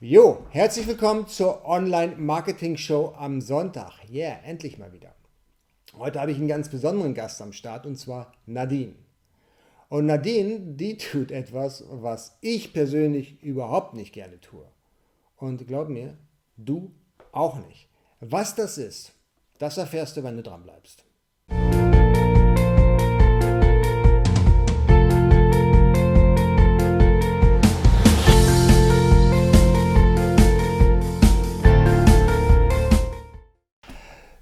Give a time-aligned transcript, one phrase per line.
[0.00, 3.94] Jo, herzlich willkommen zur Online-Marketing-Show am Sonntag.
[4.08, 5.12] Yeah, endlich mal wieder.
[5.98, 8.94] Heute habe ich einen ganz besonderen Gast am Start und zwar Nadine.
[9.88, 14.66] Und Nadine, die tut etwas, was ich persönlich überhaupt nicht gerne tue.
[15.36, 16.16] Und glaub mir,
[16.56, 16.92] du
[17.32, 17.88] auch nicht.
[18.20, 19.14] Was das ist,
[19.58, 21.02] das erfährst du, wenn du dran bleibst.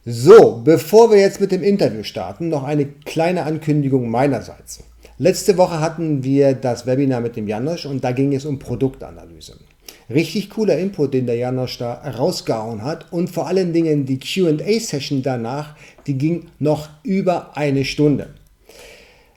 [0.09, 4.85] So, bevor wir jetzt mit dem Interview starten, noch eine kleine Ankündigung meinerseits.
[5.19, 9.57] Letzte Woche hatten wir das Webinar mit dem Janosch und da ging es um Produktanalyse.
[10.09, 15.25] Richtig cooler Input, den der Janosch da rausgehauen hat und vor allen Dingen die QA-Session
[15.25, 15.75] danach,
[16.07, 18.29] die ging noch über eine Stunde.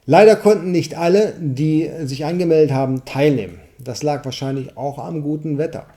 [0.06, 3.60] Leider konnten nicht alle, die sich angemeldet haben, teilnehmen.
[3.80, 5.88] Das lag wahrscheinlich auch am guten Wetter.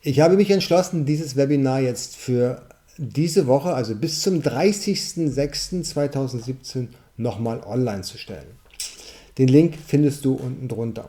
[0.00, 2.62] Ich habe mich entschlossen, dieses Webinar jetzt für
[2.98, 8.58] diese Woche, also bis zum 30.06.2017, nochmal online zu stellen.
[9.38, 11.08] Den Link findest du unten drunter.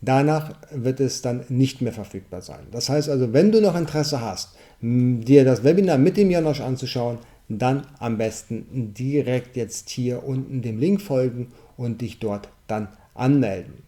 [0.00, 2.68] Danach wird es dann nicht mehr verfügbar sein.
[2.70, 7.18] Das heißt also, wenn du noch Interesse hast, dir das Webinar mit dem Janosch anzuschauen,
[7.48, 13.82] dann am besten direkt jetzt hier unten dem Link folgen und dich dort dann anmelden.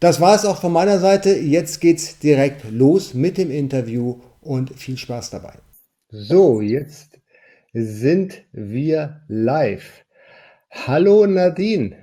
[0.00, 1.38] Das war es auch von meiner Seite.
[1.38, 5.54] Jetzt geht es direkt los mit dem Interview und viel Spaß dabei.
[6.16, 7.18] So, jetzt
[7.72, 10.04] sind wir live.
[10.70, 11.96] Hallo Nadine,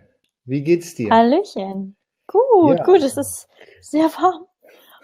[0.44, 1.10] wie geht's dir?
[1.10, 1.96] Hallöchen.
[2.28, 2.84] Gut, ja.
[2.84, 3.48] gut, es ist
[3.80, 4.48] sehr warm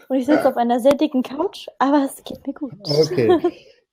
[0.10, 2.74] und ich sitze auf einer sehr dicken Couch, aber es geht mir gut.
[2.84, 3.30] Okay.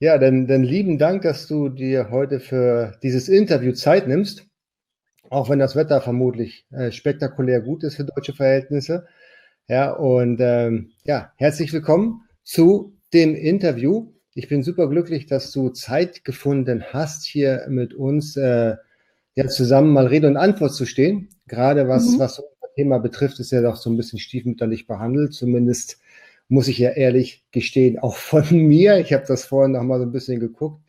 [0.00, 4.44] Ja, dann, dann lieben Dank, dass du dir heute für dieses Interview Zeit nimmst,
[5.30, 9.06] auch wenn das Wetter vermutlich äh, spektakulär gut ist für deutsche Verhältnisse.
[9.68, 14.13] Ja, und ähm, ja, herzlich willkommen zu dem Interview.
[14.34, 18.74] Ich bin super glücklich, dass du Zeit gefunden hast, hier mit uns äh,
[19.36, 21.28] ja zusammen mal Rede und Antwort zu stehen.
[21.46, 22.18] Gerade was, mhm.
[22.18, 25.34] was unser Thema betrifft, ist ja doch so ein bisschen stiefmütterlich behandelt.
[25.34, 26.00] Zumindest
[26.48, 28.98] muss ich ja ehrlich gestehen, auch von mir.
[28.98, 30.82] Ich habe das vorhin noch mal so ein bisschen geguckt.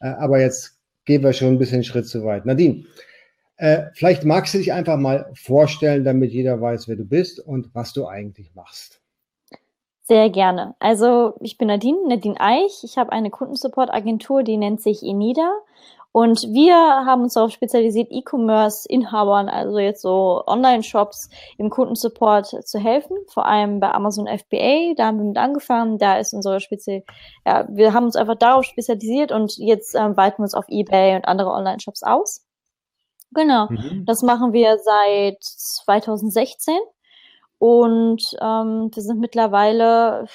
[0.00, 2.44] Äh, aber jetzt gehen wir schon ein bisschen einen Schritt zu weit.
[2.44, 2.84] Nadine,
[3.56, 7.74] äh, vielleicht magst du dich einfach mal vorstellen, damit jeder weiß, wer du bist und
[7.74, 8.99] was du eigentlich machst.
[10.10, 10.74] Sehr gerne.
[10.80, 12.82] Also ich bin Nadine, Nadine Eich.
[12.82, 15.52] Ich habe eine Kundensupport-Agentur, die nennt sich Enida.
[16.10, 21.28] Und wir haben uns darauf spezialisiert, E-Commerce-Inhabern, also jetzt so Online-Shops
[21.58, 24.94] im Kundensupport zu helfen, vor allem bei Amazon FBA.
[24.96, 25.98] Da haben wir mit angefangen.
[25.98, 27.04] Da ist unsere Spezial,
[27.46, 31.14] ja, wir haben uns einfach darauf spezialisiert und jetzt ähm, weiten wir uns auf eBay
[31.14, 32.44] und andere Online-Shops aus.
[33.32, 33.68] Genau.
[33.68, 34.06] Mhm.
[34.06, 36.74] Das machen wir seit 2016.
[37.60, 40.26] Und ähm, wir sind mittlerweile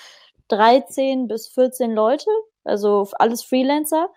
[0.49, 2.29] 13 bis 14 Leute,
[2.63, 4.09] also alles Freelancer.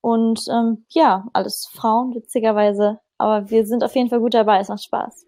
[0.00, 2.98] Und ähm, ja, alles Frauen, witzigerweise.
[3.18, 5.26] Aber wir sind auf jeden Fall gut dabei, es macht Spaß.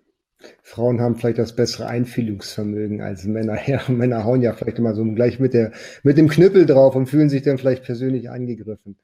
[0.62, 3.58] Frauen haben vielleicht das bessere Einfühlungsvermögen als Männer.
[3.66, 5.72] Ja, Männer hauen ja vielleicht immer so gleich mit, der,
[6.02, 8.96] mit dem Knüppel drauf und fühlen sich dann vielleicht persönlich angegriffen.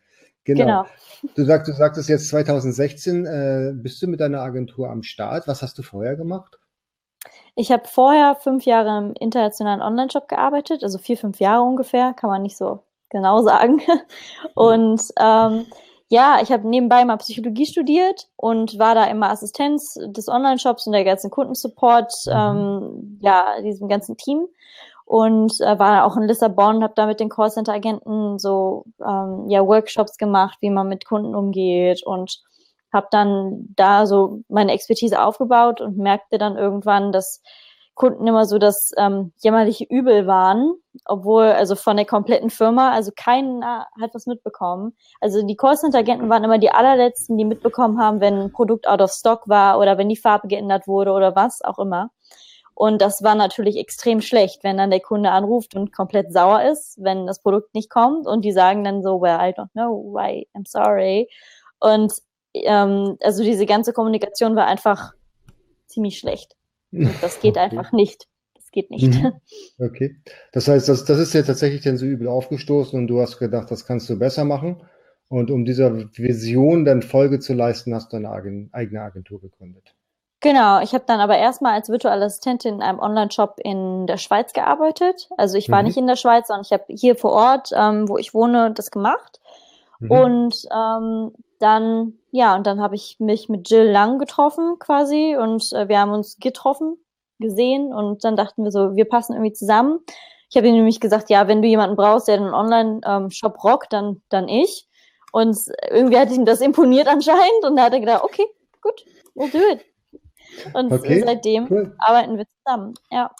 [0.45, 0.65] Genau.
[0.65, 0.87] genau.
[1.35, 5.47] Du sagst, du sagtest jetzt 2016, äh, bist du mit deiner Agentur am Start.
[5.47, 6.59] Was hast du vorher gemacht?
[7.61, 12.31] Ich habe vorher fünf Jahre im internationalen Online-Shop gearbeitet, also vier, fünf Jahre ungefähr, kann
[12.31, 13.83] man nicht so genau sagen.
[14.55, 15.67] Und ähm,
[16.07, 20.93] ja, ich habe nebenbei mal Psychologie studiert und war da immer Assistenz des Online-Shops und
[20.93, 22.33] der ganzen Kundensupport, mhm.
[22.33, 24.47] ähm, ja, diesem ganzen Team.
[25.05, 30.17] Und äh, war auch in Lissabon, habe da mit den Callcenter-Agenten so ähm, ja, Workshops
[30.17, 32.41] gemacht, wie man mit Kunden umgeht und
[32.93, 37.43] habe dann da so meine Expertise aufgebaut und merkte dann irgendwann, dass
[37.99, 40.73] Kunden immer so das ähm, jämmerliche Übel waren,
[41.05, 44.97] obwohl also von der kompletten Firma, also keiner hat was mitbekommen.
[45.21, 49.11] Also die Callcenter-Agenten waren immer die allerletzten, die mitbekommen haben, wenn ein Produkt out of
[49.11, 52.11] stock war oder wenn die Farbe geändert wurde oder was auch immer.
[52.77, 56.97] Und das war natürlich extrem schlecht, wenn dann der Kunde anruft und komplett sauer ist,
[57.03, 60.47] wenn das Produkt nicht kommt und die sagen dann so, well, I don't know why,
[60.55, 61.29] I'm sorry.
[61.81, 62.13] Und
[62.65, 65.13] ähm, also diese ganze Kommunikation war einfach
[65.87, 66.57] ziemlich schlecht.
[66.93, 67.61] Und das geht okay.
[67.61, 68.27] einfach nicht.
[68.55, 69.23] Das geht nicht.
[69.23, 69.33] Mhm.
[69.79, 70.17] Okay.
[70.53, 73.71] Das heißt, das, das ist ja tatsächlich dann so übel aufgestoßen und du hast gedacht,
[73.71, 74.83] das kannst du besser machen.
[75.29, 79.95] Und um dieser Vision dann Folge zu leisten, hast du eine eigene Agentur gegründet.
[80.41, 84.53] Genau, ich habe dann aber erstmal als virtuelle Assistentin in einem Online-Shop in der Schweiz
[84.53, 85.29] gearbeitet.
[85.37, 85.89] Also ich war mhm.
[85.89, 88.91] nicht in der Schweiz, sondern ich habe hier vor Ort, ähm, wo ich wohne, das
[88.91, 89.41] gemacht.
[89.99, 90.11] Mhm.
[90.11, 95.73] Und ähm, dann, ja, und dann habe ich mich mit Jill Lang getroffen quasi und
[95.73, 96.97] äh, wir haben uns getroffen,
[97.39, 100.01] gesehen und dann dachten wir so, wir passen irgendwie zusammen.
[100.51, 103.93] Ich habe ihm nämlich gesagt, ja, wenn du jemanden brauchst, der einen Online-Shop ähm, rockt,
[103.93, 104.89] dann, dann ich.
[105.33, 105.59] Und
[105.91, 108.47] irgendwie hat ihm das imponiert anscheinend und da hat er gedacht, okay,
[108.81, 109.85] gut, we'll do it.
[110.75, 111.95] Und okay, seitdem cool.
[111.99, 113.31] arbeiten wir zusammen, ja.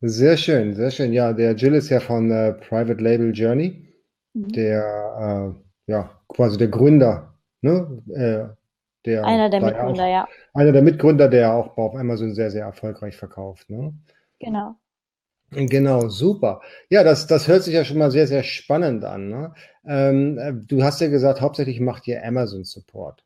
[0.00, 1.12] Sehr schön, sehr schön.
[1.12, 3.92] Ja, der Jill ist ja von äh, Private Label Journey,
[4.34, 4.48] mhm.
[4.52, 5.54] der
[5.88, 8.02] äh, ja quasi der Gründer, ne?
[8.08, 8.56] Äh,
[9.04, 10.28] der einer der Mitgründer, auch, ja.
[10.52, 13.94] Einer der Mitgründer, der auch auf Amazon sehr, sehr erfolgreich verkauft, ne?
[14.40, 14.76] Genau.
[15.50, 16.60] Genau, super.
[16.90, 19.28] Ja, das, das hört sich ja schon mal sehr, sehr spannend an.
[19.28, 19.54] Ne?
[19.86, 23.24] Ähm, äh, du hast ja gesagt, hauptsächlich macht ihr Amazon Support.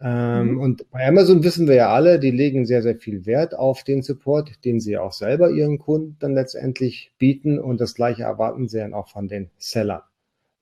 [0.00, 0.60] Ähm, mhm.
[0.60, 4.02] Und bei Amazon wissen wir ja alle, die legen sehr, sehr viel Wert auf den
[4.02, 7.58] Support, den sie auch selber ihren Kunden dann letztendlich bieten.
[7.58, 10.02] Und das Gleiche erwarten sie dann auch von den Sellern.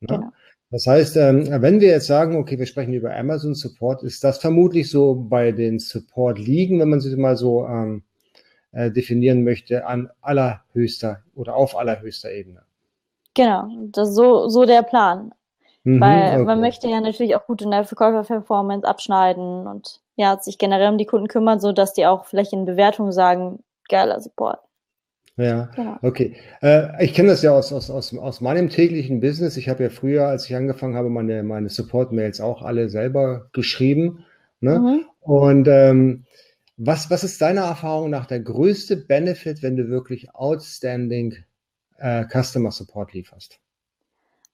[0.01, 0.09] Ne?
[0.09, 0.33] Genau.
[0.71, 4.39] Das heißt, ähm, wenn wir jetzt sagen, okay, wir sprechen über Amazon Support, ist das
[4.39, 8.03] vermutlich so bei den Support liegen, wenn man sich mal so ähm,
[8.73, 12.63] äh, definieren möchte, an allerhöchster oder auf allerhöchster Ebene.
[13.35, 15.33] Genau, das ist so, so der Plan.
[15.85, 16.45] Mhm, Weil okay.
[16.45, 20.99] man möchte ja natürlich auch gut in der Verkäufer-Performance abschneiden und ja, sich generell um
[20.99, 24.59] die Kunden kümmern, sodass die auch vielleicht in Bewertungen sagen, geiler Support.
[25.37, 25.99] Ja, genau.
[26.01, 26.35] okay.
[26.63, 29.59] Äh, ich kenne das ja aus, aus, aus, aus meinem täglichen Business.
[29.59, 34.25] Ich habe ja früher, als ich angefangen habe, meine, meine Support-Mails auch alle selber geschrieben.
[34.61, 34.79] Ne?
[34.79, 35.05] Mhm.
[35.21, 36.25] Und ähm,
[36.79, 41.37] was, was ist deiner Erfahrung nach der größte Benefit, wenn du wirklich outstanding
[41.99, 43.61] äh, Customer Support lieferst?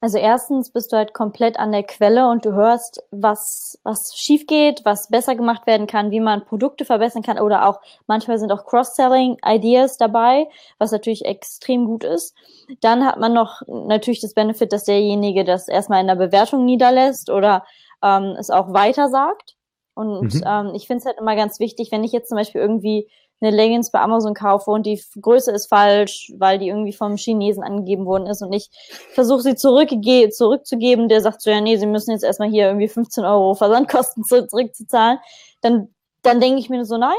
[0.03, 4.49] Also erstens bist du halt komplett an der Quelle und du hörst, was, was schief
[4.49, 8.51] geht, was besser gemacht werden kann, wie man Produkte verbessern kann oder auch manchmal sind
[8.51, 12.35] auch Cross-Selling-Ideas dabei, was natürlich extrem gut ist.
[12.81, 17.31] Dann hat man noch natürlich das Benefit, dass derjenige das erstmal in der Bewertung niederlässt
[17.31, 17.65] oder
[18.03, 19.55] ähm, es auch weiter sagt.
[19.95, 20.45] Und mhm.
[20.45, 23.09] ähm, ich finde es halt immer ganz wichtig, wenn ich jetzt zum Beispiel irgendwie
[23.43, 27.63] eine Leggings bei Amazon kaufe und die Größe ist falsch, weil die irgendwie vom Chinesen
[27.63, 28.71] angegeben worden ist und ich
[29.13, 33.25] versuche sie zurückzugeben, der sagt so, ja, nee, sie müssen jetzt erstmal hier irgendwie 15
[33.25, 35.19] Euro Versandkosten zurückzuzahlen,
[35.61, 35.89] dann,
[36.23, 37.19] dann denke ich mir so, nein,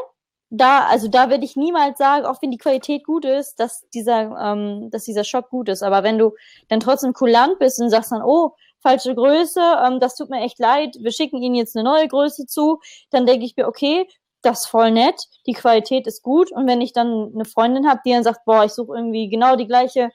[0.55, 4.37] da, also da werde ich niemals sagen, auch wenn die Qualität gut ist, dass dieser,
[4.39, 5.81] ähm, dass dieser Shop gut ist.
[5.81, 6.33] Aber wenn du
[6.67, 10.59] dann trotzdem kulant bist und sagst dann, oh, falsche Größe, ähm, das tut mir echt
[10.59, 12.79] leid, wir schicken Ihnen jetzt eine neue Größe zu,
[13.09, 14.07] dann denke ich mir, okay,
[14.43, 16.51] das ist voll nett, die Qualität ist gut.
[16.51, 19.55] Und wenn ich dann eine Freundin habe, die dann sagt, boah, ich suche irgendwie genau
[19.55, 20.09] die gleiche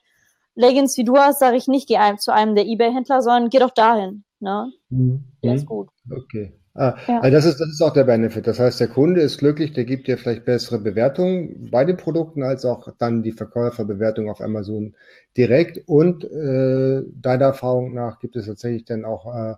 [0.54, 3.70] Leggings wie du hast, sage ich nicht, geh zu einem der Ebay-Händler, sondern geh doch
[3.70, 4.24] dahin.
[4.40, 4.72] Ne?
[4.90, 5.24] Mhm.
[5.42, 5.88] Der ist gut.
[6.10, 6.52] Okay.
[6.74, 7.20] Ah, ja.
[7.20, 8.46] also das, ist, das ist auch der Benefit.
[8.46, 12.44] Das heißt, der Kunde ist glücklich, der gibt dir vielleicht bessere Bewertungen bei den Produkten,
[12.44, 14.94] als auch dann die Verkäuferbewertung auf Amazon
[15.36, 15.82] direkt.
[15.88, 19.54] Und äh, deiner Erfahrung nach gibt es tatsächlich dann auch, äh,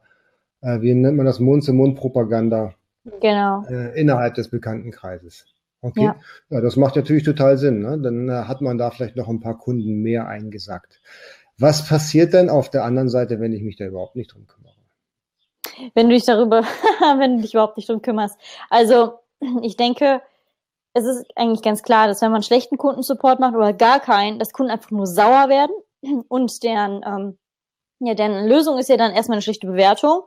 [0.62, 2.74] äh wie nennt man das, Mund-zu-Mund-Propaganda
[3.04, 3.64] Genau.
[3.68, 5.46] Äh, innerhalb des Bekanntenkreises.
[5.82, 6.04] Okay.
[6.04, 6.16] Ja.
[6.50, 7.80] ja, das macht natürlich total Sinn.
[7.80, 7.98] Ne?
[7.98, 11.00] Dann äh, hat man da vielleicht noch ein paar Kunden mehr eingesackt.
[11.58, 14.74] Was passiert denn auf der anderen Seite, wenn ich mich da überhaupt nicht drum kümmere?
[15.94, 16.62] Wenn du dich darüber,
[17.18, 18.38] wenn du dich überhaupt nicht drum kümmerst.
[18.68, 19.20] Also,
[19.62, 20.20] ich denke,
[20.92, 24.52] es ist eigentlich ganz klar, dass wenn man schlechten Kundensupport macht oder gar keinen, dass
[24.52, 25.74] Kunden einfach nur sauer werden
[26.28, 27.38] und deren, ähm,
[28.00, 30.22] ja, deren Lösung ist ja dann erstmal eine schlechte Bewertung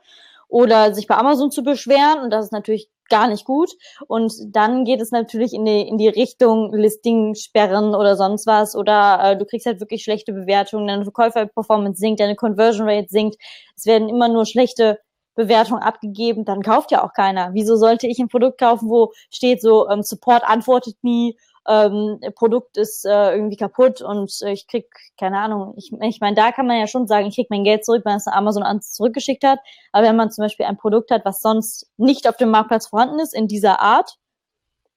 [0.54, 3.72] oder sich bei Amazon zu beschweren und das ist natürlich gar nicht gut.
[4.08, 8.76] Und dann geht es natürlich in die, in die Richtung Listing sperren oder sonst was
[8.76, 13.38] oder äh, du kriegst halt wirklich schlechte Bewertungen, deine Verkäuferperformance sinkt, deine Conversion Rate sinkt,
[13.76, 15.00] es werden immer nur schlechte
[15.34, 17.50] Bewertungen abgegeben, dann kauft ja auch keiner.
[17.54, 21.36] Wieso sollte ich ein Produkt kaufen, wo steht so, ähm, Support antwortet nie
[21.68, 24.86] ähm, Produkt ist äh, irgendwie kaputt und äh, ich krieg,
[25.18, 27.86] keine Ahnung, ich, ich meine, da kann man ja schon sagen, ich krieg mein Geld
[27.86, 29.60] zurück, wenn es Amazon an zurückgeschickt hat.
[29.92, 33.20] Aber wenn man zum Beispiel ein Produkt hat, was sonst nicht auf dem Marktplatz vorhanden
[33.20, 34.18] ist, in dieser Art,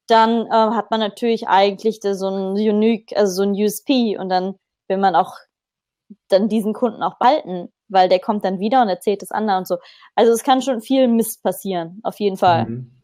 [0.08, 4.56] dann äh, hat man natürlich eigentlich so ein Unique, also so ein USP und dann
[4.88, 5.34] will man auch
[6.28, 9.68] dann diesen Kunden auch behalten, weil der kommt dann wieder und erzählt das anderen und
[9.68, 9.78] so.
[10.14, 12.66] Also es kann schon viel Mist passieren, auf jeden Fall.
[12.66, 12.95] Mhm.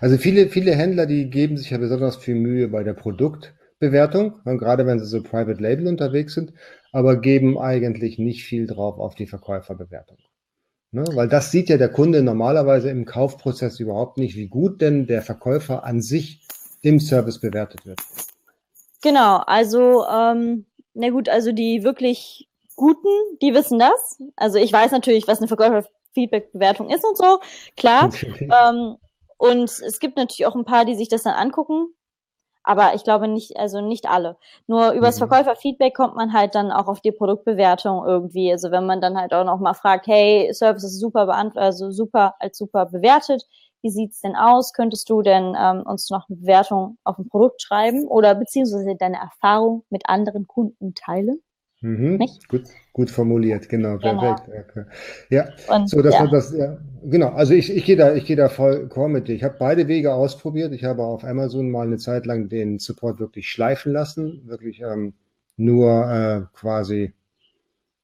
[0.00, 4.86] Also viele, viele Händler, die geben sich ja besonders viel Mühe bei der Produktbewertung, gerade
[4.86, 6.52] wenn sie so Private Label unterwegs sind,
[6.92, 10.18] aber geben eigentlich nicht viel drauf auf die Verkäuferbewertung.
[10.90, 11.04] Ne?
[11.14, 15.22] Weil das sieht ja der Kunde normalerweise im Kaufprozess überhaupt nicht, wie gut denn der
[15.22, 16.46] Verkäufer an sich
[16.82, 18.00] im Service bewertet wird.
[19.00, 23.08] Genau, also ähm, na gut, also die wirklich Guten,
[23.40, 24.18] die wissen das.
[24.36, 27.40] Also ich weiß natürlich, was eine Verkäufer-Feedback-Bewertung ist und so,
[27.76, 28.10] klar.
[28.40, 28.96] ähm,
[29.42, 31.88] und es gibt natürlich auch ein paar, die sich das dann angucken.
[32.62, 34.36] Aber ich glaube nicht, also nicht alle.
[34.68, 35.26] Nur übers mhm.
[35.26, 38.52] Verkäuferfeedback kommt man halt dann auch auf die Produktbewertung irgendwie.
[38.52, 41.90] Also wenn man dann halt auch noch mal fragt, hey, Service ist super beantwortet, also
[41.90, 43.42] super als super bewertet.
[43.82, 44.72] wie sieht's denn aus?
[44.74, 49.18] Könntest du denn ähm, uns noch eine Bewertung auf ein Produkt schreiben oder beziehungsweise deine
[49.18, 51.42] Erfahrung mit anderen Kunden teilen?
[51.82, 52.18] Mhm.
[52.48, 52.62] Gut,
[52.92, 54.36] gut formuliert, genau, genau.
[54.36, 54.88] perfekt.
[55.30, 56.22] Ja, Und, so dass ja.
[56.22, 57.30] man das, ja, genau.
[57.30, 59.34] Also ich, ich gehe da, ich gehe da vollkommen mit dir.
[59.34, 60.72] Ich habe beide Wege ausprobiert.
[60.72, 65.14] Ich habe auf Amazon mal eine Zeit lang den Support wirklich schleifen lassen, wirklich ähm,
[65.56, 67.12] nur äh, quasi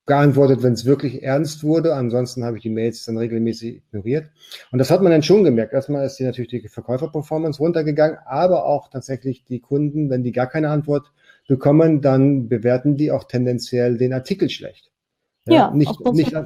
[0.06, 1.94] geantwortet, wenn es wirklich ernst wurde.
[1.94, 4.28] Ansonsten habe ich die Mails dann regelmäßig ignoriert.
[4.73, 5.73] Und das hat man dann schon gemerkt.
[5.73, 10.49] Erstmal ist die natürlich die Verkäuferperformance runtergegangen, aber auch tatsächlich die Kunden, wenn die gar
[10.49, 11.12] keine Antwort
[11.49, 14.93] bekommen, dann bewerten die auch tendenziell den Artikel schlecht.
[15.47, 16.37] Ja, ja nicht, nicht,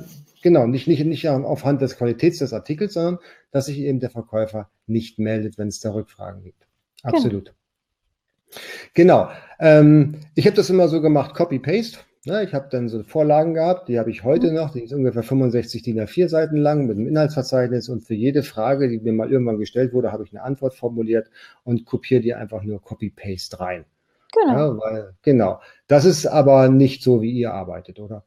[0.43, 3.19] genau, nicht, nicht, nicht aufhand des Qualitäts des Artikels, sondern
[3.51, 6.67] dass sich eben der Verkäufer nicht meldet, wenn es da Rückfragen gibt.
[7.03, 7.17] Genau.
[7.17, 7.55] Absolut.
[8.95, 9.27] Genau.
[9.27, 9.31] genau.
[9.59, 11.99] Ähm, ich habe das immer so gemacht, Copy-Paste.
[12.25, 14.55] Ja, ich habe dann so Vorlagen gehabt, die habe ich heute mhm.
[14.55, 18.45] noch, die ist ungefähr 65 DIN A4 Seiten lang mit einem Inhaltsverzeichnis und für jede
[18.45, 21.29] Frage, die mir mal irgendwann gestellt wurde, habe ich eine Antwort formuliert
[21.65, 23.85] und kopiere die einfach nur Copy-Paste rein.
[24.33, 24.53] Genau.
[24.53, 25.61] Ja, weil, genau.
[25.87, 28.25] Das ist aber nicht so, wie ihr arbeitet, oder?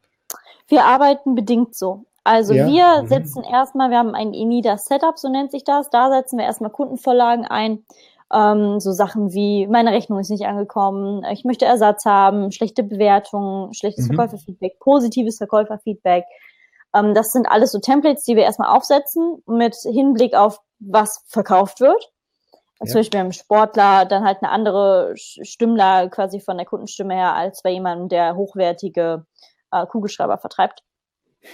[0.68, 2.06] Wir arbeiten bedingt so.
[2.24, 2.68] Also ja.
[2.68, 3.08] wir mhm.
[3.08, 5.90] setzen erstmal, wir haben ein ENIDA Setup, so nennt sich das.
[5.90, 7.86] Da setzen wir erstmal Kundenvorlagen ein
[8.34, 13.74] ähm, so Sachen wie, meine Rechnung ist nicht angekommen, ich möchte Ersatz haben, schlechte Bewertungen,
[13.74, 14.16] schlechtes mhm.
[14.16, 16.26] Verkäuferfeedback, positives Verkäuferfeedback.
[16.96, 21.80] Ähm, das sind alles so Templates, die wir erstmal aufsetzen mit Hinblick auf, was verkauft
[21.80, 22.12] wird.
[22.80, 22.88] Ja.
[22.88, 27.62] Zum Beispiel beim Sportler dann halt eine andere Stimmlage quasi von der Kundenstimme her als
[27.62, 29.26] bei jemandem, der hochwertige
[29.72, 30.84] äh, Kugelschreiber vertreibt.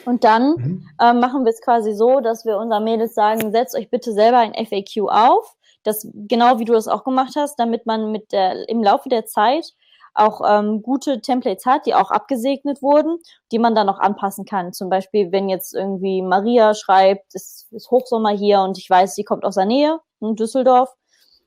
[0.05, 0.89] Und dann mhm.
[0.99, 4.39] äh, machen wir es quasi so, dass wir unseren Mädels sagen, setzt euch bitte selber
[4.39, 8.67] ein FAQ auf, das genau wie du das auch gemacht hast, damit man mit der
[8.69, 9.73] im Laufe der Zeit
[10.13, 13.17] auch ähm, gute Templates hat, die auch abgesegnet wurden,
[13.51, 14.73] die man dann noch anpassen kann.
[14.73, 19.23] Zum Beispiel, wenn jetzt irgendwie Maria schreibt, es ist Hochsommer hier und ich weiß, sie
[19.23, 20.93] kommt aus der Nähe in Düsseldorf,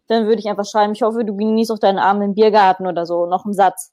[0.08, 3.06] dann würde ich einfach schreiben, ich hoffe, du genießt auch deinen Abend im Biergarten oder
[3.06, 3.92] so, noch einen Satz.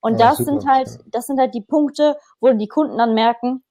[0.00, 0.50] Und ja, das super.
[0.50, 3.62] sind halt, das sind halt die Punkte, wo die Kunden dann merken,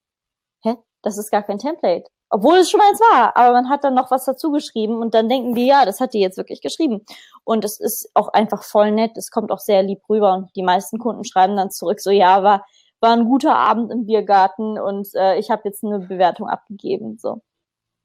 [0.63, 2.05] hä, das ist gar kein Template.
[2.29, 5.13] Obwohl es schon mal eins war, aber man hat dann noch was dazu geschrieben und
[5.13, 7.05] dann denken die, ja, das hat die jetzt wirklich geschrieben.
[7.43, 10.63] Und es ist auch einfach voll nett, es kommt auch sehr lieb rüber und die
[10.63, 12.65] meisten Kunden schreiben dann zurück, so ja, war,
[13.01, 17.17] war ein guter Abend im Biergarten und äh, ich habe jetzt eine Bewertung abgegeben.
[17.17, 17.41] So.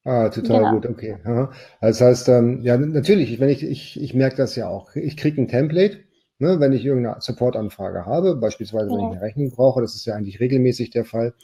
[0.06, 0.72] Ah, total genau.
[0.74, 1.16] gut, okay.
[1.80, 4.94] Das heißt, ähm, ja, natürlich, wenn ich, ich, ich merke das ja auch.
[4.94, 5.98] Ich kriege ein Template,
[6.38, 10.14] ne, wenn ich irgendeine Supportanfrage habe, beispielsweise wenn ich eine Rechnung brauche, das ist ja
[10.14, 11.34] eigentlich regelmäßig der Fall.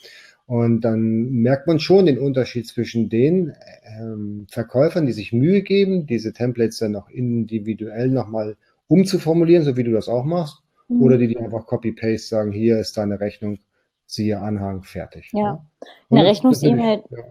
[0.47, 3.53] Und dann merkt man schon den Unterschied zwischen den
[3.99, 9.85] ähm, Verkäufern, die sich Mühe geben, diese Templates dann noch individuell nochmal umzuformulieren, so wie
[9.85, 11.03] du das auch machst, mhm.
[11.03, 13.59] oder die, die einfach Copy-Paste sagen, hier ist deine Rechnung,
[14.07, 15.31] siehe Anhang, fertig.
[15.33, 15.67] Ja, ja.
[16.11, 17.03] eine Rechnungs-E-Mail.
[17.11, 17.25] Ja.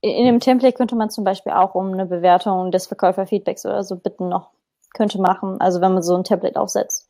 [0.00, 3.96] In dem Template könnte man zum Beispiel auch um eine Bewertung des Verkäuferfeedbacks oder so
[3.96, 4.50] bitten noch,
[4.94, 7.08] könnte machen, also wenn man so ein Template aufsetzt.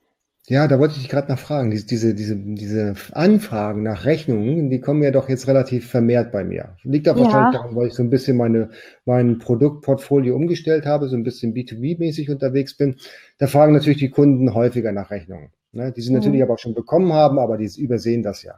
[0.49, 1.71] Ja, da wollte ich dich gerade nachfragen.
[1.71, 6.43] Diese, diese, diese, diese Anfragen nach Rechnungen, die kommen ja doch jetzt relativ vermehrt bei
[6.43, 6.77] mir.
[6.85, 7.25] Liegt auch ja.
[7.25, 8.71] wahrscheinlich daran, weil ich so ein bisschen meine,
[9.05, 12.97] mein Produktportfolio umgestellt habe, so ein bisschen B2B-mäßig unterwegs bin.
[13.37, 15.51] Da fragen natürlich die Kunden häufiger nach Rechnungen.
[15.73, 15.93] Ne?
[15.93, 16.17] Die sie mhm.
[16.17, 18.55] natürlich aber auch schon bekommen haben, aber die übersehen das ja,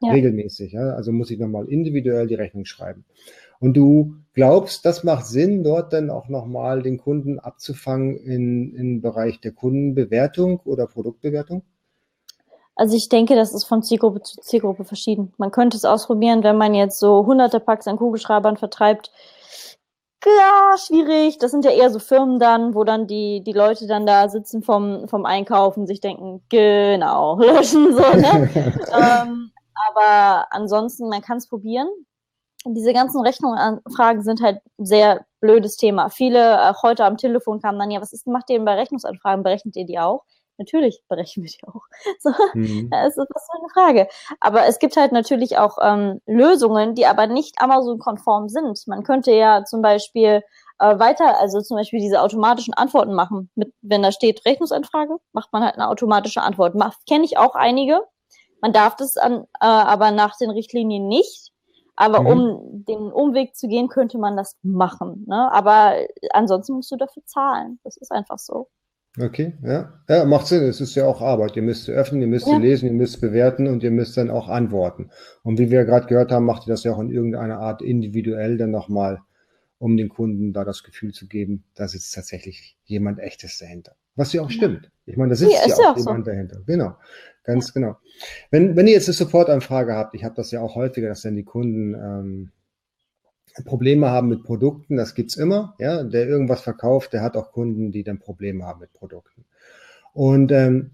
[0.00, 0.12] ja.
[0.12, 0.72] regelmäßig.
[0.72, 0.94] Ja?
[0.94, 3.04] Also muss ich nochmal individuell die Rechnung schreiben.
[3.60, 9.00] Und du glaubst, das macht Sinn, dort dann auch nochmal den Kunden abzufangen in, im
[9.00, 11.62] Bereich der Kundenbewertung oder Produktbewertung?
[12.76, 15.32] Also ich denke, das ist von Zielgruppe zu Zielgruppe verschieden.
[15.36, 19.10] Man könnte es ausprobieren, wenn man jetzt so hunderte Packs an Kugelschreibern vertreibt.
[20.24, 21.38] Ja, schwierig.
[21.38, 24.62] Das sind ja eher so Firmen dann, wo dann die, die Leute dann da sitzen
[24.62, 28.48] vom, vom Einkaufen, sich denken, genau, löschen, so, ne?
[28.54, 29.50] ähm,
[29.88, 31.88] aber ansonsten, man kann es probieren
[32.64, 36.08] diese ganzen Rechnungsanfragen sind halt sehr blödes Thema.
[36.10, 39.44] Viele, auch heute am Telefon kamen dann, ja, was ist, macht ihr denn bei Rechnungsanfragen?
[39.44, 40.24] Berechnet ihr die auch?
[40.58, 41.82] Natürlich berechnen wir die auch.
[42.20, 42.90] So, mhm.
[42.90, 44.08] das ist was für eine Frage.
[44.40, 48.86] Aber es gibt halt natürlich auch ähm, Lösungen, die aber nicht Amazon-konform sind.
[48.86, 50.42] Man könnte ja zum Beispiel
[50.80, 53.50] äh, weiter, also zum Beispiel diese automatischen Antworten machen.
[53.54, 56.74] Mit, wenn da steht Rechnungsanfrage, macht man halt eine automatische Antwort.
[57.08, 58.00] Kenne ich auch einige.
[58.60, 61.52] Man darf das an, äh, aber nach den Richtlinien nicht.
[62.00, 62.26] Aber mhm.
[62.26, 65.24] um den Umweg zu gehen, könnte man das machen.
[65.26, 65.52] Ne?
[65.52, 65.96] Aber
[66.30, 67.80] ansonsten musst du dafür zahlen.
[67.82, 68.68] Das ist einfach so.
[69.20, 70.00] Okay, ja.
[70.08, 70.62] Ja, macht Sinn.
[70.62, 71.56] Es ist ja auch Arbeit.
[71.56, 72.56] Ihr müsst öffnen, ihr müsst ja.
[72.56, 75.10] lesen, ihr müsst bewerten und ihr müsst dann auch antworten.
[75.42, 78.58] Und wie wir gerade gehört haben, macht ihr das ja auch in irgendeiner Art individuell
[78.58, 79.18] dann nochmal,
[79.78, 83.96] um den Kunden da das Gefühl zu geben, da sitzt tatsächlich jemand echtes dahinter.
[84.18, 84.90] Was ja auch stimmt.
[85.06, 86.30] Ich meine, da sitzt ja, ja auch, auch jemand so.
[86.32, 86.60] dahinter.
[86.66, 86.96] Genau.
[87.44, 87.96] Ganz genau.
[88.50, 91.36] Wenn, wenn ihr jetzt eine Supportanfrage habt, ich habe das ja auch häufiger, dass dann
[91.36, 92.50] die Kunden ähm,
[93.64, 95.74] Probleme haben mit Produkten, das gibt's immer.
[95.78, 99.44] Ja, der irgendwas verkauft, der hat auch Kunden, die dann Probleme haben mit Produkten.
[100.12, 100.90] Und ähm,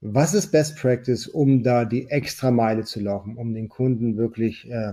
[0.00, 4.70] was ist Best Practice, um da die extra Meile zu laufen, um den Kunden wirklich
[4.70, 4.92] äh,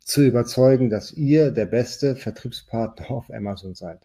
[0.00, 4.00] zu überzeugen, dass ihr der beste Vertriebspartner auf Amazon seid?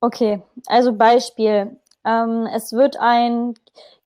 [0.00, 1.76] Okay, also Beispiel.
[2.08, 3.54] Ähm, es wird ein,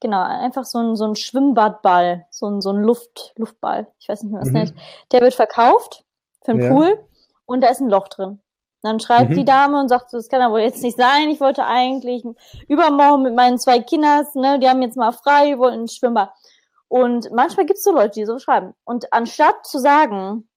[0.01, 4.25] genau, einfach so ein, so ein Schwimmbadball, so ein, so ein Luft, Luftball, ich weiß
[4.25, 4.55] nicht mehr, was mhm.
[4.55, 4.75] nennt.
[5.13, 6.05] Der wird verkauft
[6.45, 6.71] für einen ja.
[6.71, 6.99] Pool
[7.47, 8.41] und da ist ein Loch drin.
[8.83, 9.35] Dann schreibt mhm.
[9.35, 11.29] die Dame und sagt, das kann aber jetzt nicht sein.
[11.29, 12.25] Ich wollte eigentlich
[12.67, 16.33] übermorgen mit meinen zwei Kindern, ne, die haben jetzt mal frei, die wollten ins Schwimmbad.
[16.89, 18.75] Und manchmal gibt es so Leute, die so schreiben.
[18.83, 20.49] Und anstatt zu sagen,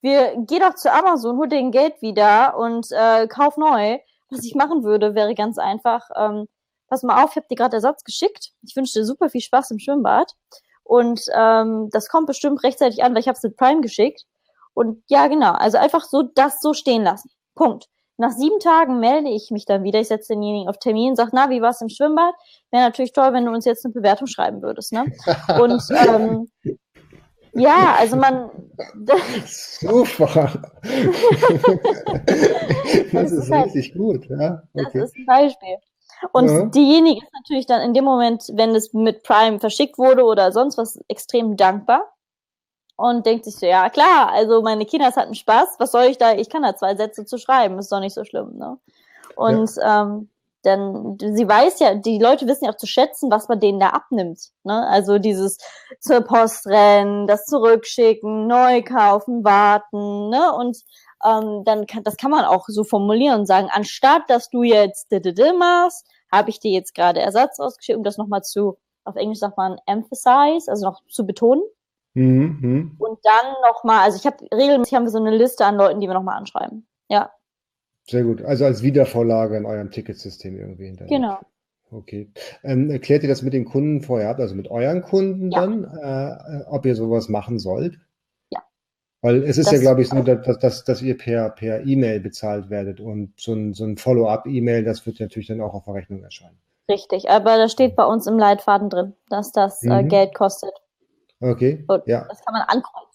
[0.00, 4.56] wir geh doch zu Amazon, hol dir Geld wieder und äh, kauf neu, was ich
[4.56, 6.48] machen würde, wäre ganz einfach, ähm,
[6.90, 8.50] pass mal auf, ich habe dir gerade Ersatz geschickt.
[8.62, 10.34] Ich wünsche dir super viel Spaß im Schwimmbad.
[10.82, 14.26] Und ähm, das kommt bestimmt rechtzeitig an, weil ich habe es mit Prime geschickt.
[14.74, 17.30] Und ja, genau, also einfach so das so stehen lassen.
[17.54, 17.88] Punkt.
[18.16, 20.00] Nach sieben Tagen melde ich mich dann wieder.
[20.00, 22.34] Ich setze denjenigen auf Termin, sage, na, wie war's im Schwimmbad?
[22.70, 24.92] Wäre natürlich toll, wenn du uns jetzt eine Bewertung schreiben würdest.
[24.92, 25.06] Ne?
[25.58, 26.50] Und ähm,
[27.52, 28.50] ja, also man.
[29.46, 30.62] Super.
[33.12, 34.62] das, das, ist, halt, richtig gut, ja.
[34.74, 35.00] Okay.
[35.00, 35.76] Das ist ein Beispiel.
[36.32, 36.66] Und ja.
[36.66, 40.78] diejenige ist natürlich dann in dem Moment, wenn es mit Prime verschickt wurde oder sonst
[40.78, 42.12] was, extrem dankbar
[42.96, 46.34] und denkt sich so, ja klar, also meine Kinder hatten Spaß, was soll ich da,
[46.34, 48.78] ich kann da zwei Sätze zu schreiben, ist doch nicht so schlimm, ne?
[49.36, 50.02] Und ja.
[50.02, 50.28] ähm,
[50.62, 53.90] dann, sie weiß ja, die Leute wissen ja auch zu schätzen, was man denen da
[53.90, 54.50] abnimmt.
[54.64, 54.86] Ne?
[54.88, 55.56] Also dieses
[56.00, 60.52] zur Post rennen, das zurückschicken, neu kaufen, warten, ne?
[60.54, 60.76] Und
[61.24, 65.10] ähm, dann kann, das kann man auch so formulieren und sagen, anstatt dass du jetzt
[65.58, 69.56] machst, habe ich dir jetzt gerade Ersatz ausgeschickt, um das nochmal zu, auf Englisch sagt
[69.56, 71.62] man emphasize, also noch zu betonen.
[72.14, 72.96] Mhm, mhm.
[72.98, 76.06] Und dann nochmal, also ich habe regelmäßig haben wir so eine Liste an Leuten, die
[76.06, 76.86] wir nochmal anschreiben.
[77.08, 77.30] Ja.
[78.08, 78.42] Sehr gut.
[78.42, 81.16] Also als Wiedervorlage in eurem Ticketsystem irgendwie hinterher.
[81.16, 81.38] Genau.
[81.92, 82.30] Okay.
[82.62, 85.60] Ähm, erklärt ihr das mit den Kunden vorher ab, also mit euren Kunden ja.
[85.60, 87.98] dann, äh, ob ihr sowas machen sollt?
[89.22, 89.28] Ja.
[89.28, 92.20] Weil es ist das ja, glaube ich, so, dass, dass, dass ihr per, per E-Mail
[92.20, 95.94] bezahlt werdet und so ein, so ein Follow-up-E-Mail, das wird natürlich dann auch auf der
[95.94, 96.58] Rechnung erscheinen.
[96.88, 100.08] Richtig, aber da steht bei uns im Leitfaden drin, dass das äh, mhm.
[100.08, 100.72] Geld kostet.
[101.40, 101.84] Okay.
[101.86, 102.26] Und ja.
[102.28, 103.10] Das kann man ankreuzen.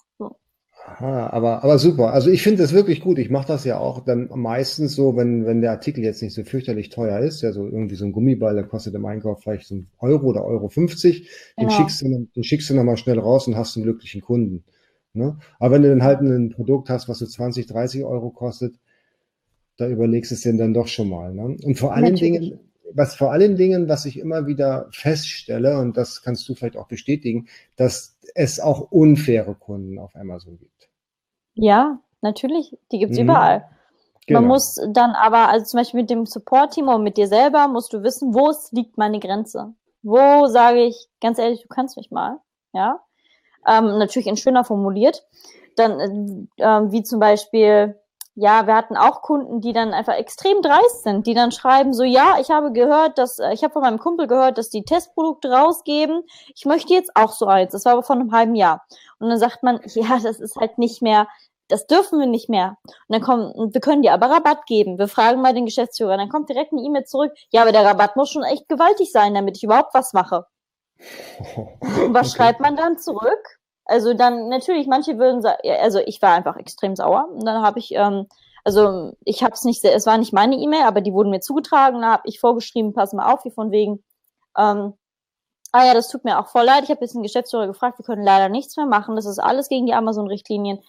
[0.88, 2.14] Aha, aber, aber super.
[2.14, 3.18] Also ich finde das wirklich gut.
[3.18, 6.44] Ich mache das ja auch dann meistens so, wenn, wenn der Artikel jetzt nicht so
[6.44, 9.76] fürchterlich teuer ist, ja so irgendwie so ein Gummiball, der kostet im Einkauf vielleicht so
[9.76, 11.72] ein Euro oder Euro 50, den genau.
[11.72, 14.64] schickst du, den schickst du nochmal schnell raus und hast einen glücklichen Kunden.
[15.16, 15.38] Ne?
[15.60, 18.76] Aber wenn du dann halt ein Produkt hast, was so 20, 30 Euro kostet,
[19.78, 21.34] da überlegst du es denn dann doch schon mal.
[21.34, 21.58] Ne?
[21.64, 22.50] Und vor allen Natürlich.
[22.50, 22.60] Dingen,
[22.94, 26.88] was vor allen Dingen, was ich immer wieder feststelle, und das kannst du vielleicht auch
[26.88, 30.90] bestätigen, dass es auch unfaire Kunden auf Amazon gibt.
[31.56, 33.26] Ja, natürlich, die gibt's mhm.
[33.26, 33.66] überall.
[34.28, 34.42] Genau.
[34.42, 37.94] Man muss dann aber, also zum Beispiel mit dem Support-Team und mit dir selber, musst
[37.94, 39.74] du wissen, wo es liegt meine Grenze.
[40.02, 42.40] Wo sage ich, ganz ehrlich, du kannst mich mal,
[42.74, 43.02] ja.
[43.68, 45.26] Ähm, natürlich in schöner formuliert.
[45.76, 48.00] Dann, äh, äh, wie zum Beispiel,
[48.36, 52.04] ja, wir hatten auch Kunden, die dann einfach extrem dreist sind, die dann schreiben so,
[52.04, 55.50] ja, ich habe gehört, dass, äh, ich habe von meinem Kumpel gehört, dass die Testprodukte
[55.52, 56.24] rausgeben.
[56.54, 57.72] Ich möchte jetzt auch so eins.
[57.72, 58.84] Das war aber vor einem halben Jahr.
[59.20, 61.28] Und dann sagt man, ja, das ist halt nicht mehr,
[61.70, 62.78] das dürfen wir nicht mehr.
[62.86, 65.00] Und dann kommen, wir können dir aber Rabatt geben.
[65.00, 66.18] Wir fragen mal den Geschäftsführer.
[66.18, 67.32] Dann kommt direkt eine E-Mail zurück.
[67.52, 70.46] Ja, aber der Rabatt muss schon echt gewaltig sein, damit ich überhaupt was mache.
[71.82, 72.38] Und was okay.
[72.38, 73.60] schreibt man dann zurück?
[73.86, 77.30] Also dann natürlich, manche würden sagen, also ich war einfach extrem sauer.
[77.32, 78.28] Und dann habe ich, ähm,
[78.64, 82.02] also ich habe es nicht, es war nicht meine E-Mail, aber die wurden mir zugetragen.
[82.02, 84.04] Da habe ich vorgeschrieben, pass mal auf, wie von wegen.
[84.58, 84.94] Ähm,
[85.72, 86.84] ah ja, das tut mir auch voll leid.
[86.84, 89.16] Ich habe jetzt den Geschäftsführer gefragt, wir können leider nichts mehr machen.
[89.16, 90.80] Das ist alles gegen die Amazon-Richtlinien.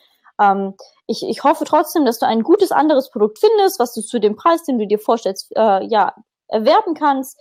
[0.40, 0.74] Ähm,
[1.06, 4.36] ich, ich hoffe trotzdem, dass du ein gutes anderes Produkt findest, was du zu dem
[4.36, 6.14] Preis, den du dir vorstellst, äh, ja
[6.48, 7.38] erwerben kannst.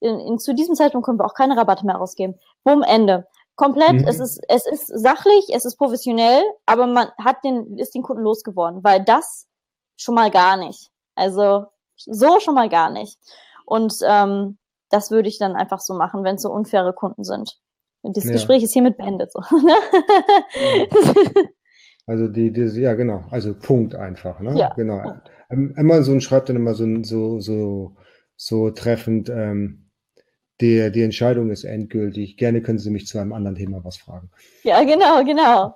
[0.00, 2.38] In, in, zu diesem Zeitpunkt können wir auch keine Rabatte mehr ausgeben.
[2.64, 3.26] Bumm, Ende.
[3.56, 4.06] Komplett, mhm.
[4.06, 8.22] es ist, es ist sachlich, es ist professionell, aber man hat den, ist den Kunden
[8.22, 9.46] losgeworden, weil das
[9.96, 10.90] schon mal gar nicht.
[11.16, 13.18] Also, so schon mal gar nicht.
[13.66, 14.58] Und ähm,
[14.90, 17.58] das würde ich dann einfach so machen, wenn es so unfaire Kunden sind.
[18.02, 18.32] Das ja.
[18.32, 19.32] Gespräch ist hiermit beendet.
[19.32, 19.40] So.
[22.06, 24.56] also die, die, ja genau, also Punkt einfach, ne?
[24.56, 24.72] Ja.
[24.74, 25.02] Genau.
[25.48, 27.96] Amazon schreibt dann immer so, so, so,
[28.36, 29.87] so treffend, ähm,
[30.60, 32.36] die, die Entscheidung ist endgültig.
[32.36, 34.30] Gerne können Sie mich zu einem anderen Thema was fragen.
[34.64, 35.74] Ja, genau, genau.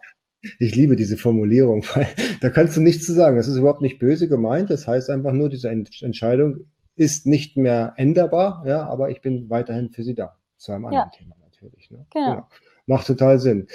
[0.58, 2.08] Ich liebe diese Formulierung, weil
[2.40, 3.36] da kannst du nichts zu sagen.
[3.36, 4.70] Das ist überhaupt nicht böse gemeint.
[4.70, 6.66] Das heißt einfach nur, diese Entscheidung
[6.96, 10.36] ist nicht mehr änderbar, ja, aber ich bin weiterhin für Sie da.
[10.56, 11.18] Zu einem anderen ja.
[11.18, 11.90] Thema natürlich.
[11.90, 12.06] Ne?
[12.12, 12.30] Genau.
[12.30, 12.48] genau.
[12.86, 13.66] macht total Sinn.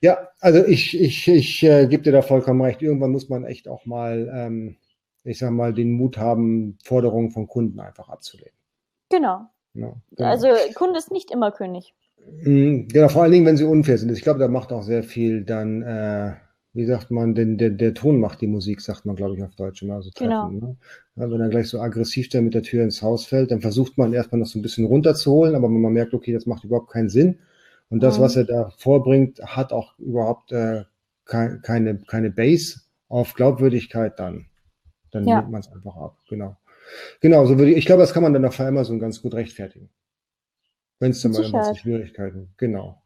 [0.00, 2.80] Ja, also ich, ich, ich äh, gebe dir da vollkommen recht.
[2.82, 4.76] Irgendwann muss man echt auch mal, ähm,
[5.24, 8.54] ich sag mal, den Mut haben, Forderungen von Kunden einfach abzulehnen.
[9.10, 9.50] Genau.
[9.80, 10.28] Ja, genau.
[10.28, 11.94] Also Kunde ist nicht immer König.
[12.42, 14.10] Mhm, genau, vor allen Dingen, wenn sie unfair sind.
[14.12, 16.32] Ich glaube, da macht auch sehr viel dann, äh,
[16.72, 19.54] wie sagt man, denn der, der Ton macht die Musik, sagt man, glaube ich, auf
[19.56, 20.30] Deutsch immer so treffen.
[20.30, 20.50] Genau.
[20.50, 20.76] Ne?
[21.16, 23.98] Ja, wenn er gleich so aggressiv dann mit der Tür ins Haus fällt, dann versucht
[23.98, 26.90] man erstmal noch so ein bisschen runterzuholen, aber wenn man merkt, okay, das macht überhaupt
[26.90, 27.38] keinen Sinn.
[27.88, 28.22] Und das, mhm.
[28.22, 30.84] was er da vorbringt, hat auch überhaupt äh,
[31.24, 34.46] kein, keine, keine Base auf Glaubwürdigkeit dann.
[35.10, 35.40] Dann ja.
[35.40, 36.56] nimmt man es einfach ab, genau.
[37.20, 39.90] Genau, so würde ich, ich glaube, das kann man dann auf Amazon ganz gut rechtfertigen.
[40.98, 43.02] Wenn es dann mal irgendwelche Schwierigkeiten, genau.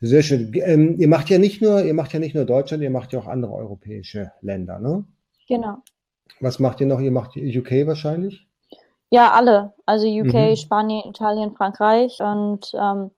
[0.00, 0.52] Sehr schön.
[0.54, 3.20] Ähm, ihr macht ja nicht nur, ihr macht ja nicht nur Deutschland, ihr macht ja
[3.20, 5.04] auch andere europäische Länder, ne?
[5.48, 5.78] Genau.
[6.40, 7.00] Was macht ihr noch?
[7.00, 8.46] Ihr macht UK wahrscheinlich?
[9.10, 9.74] Ja, alle.
[9.86, 10.56] Also UK, mhm.
[10.56, 13.10] Spanien, Italien, Frankreich und ähm,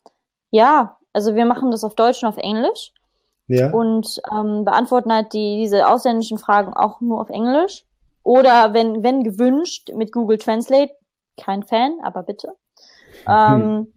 [0.51, 2.93] ja, also wir machen das auf Deutsch und auf Englisch.
[3.47, 3.71] Ja.
[3.71, 7.85] Und ähm, beantworten halt die, diese ausländischen Fragen auch nur auf Englisch.
[8.25, 10.93] Oder wenn, wenn gewünscht, mit Google Translate.
[11.41, 12.55] Kein Fan, aber bitte.
[13.29, 13.93] Ähm,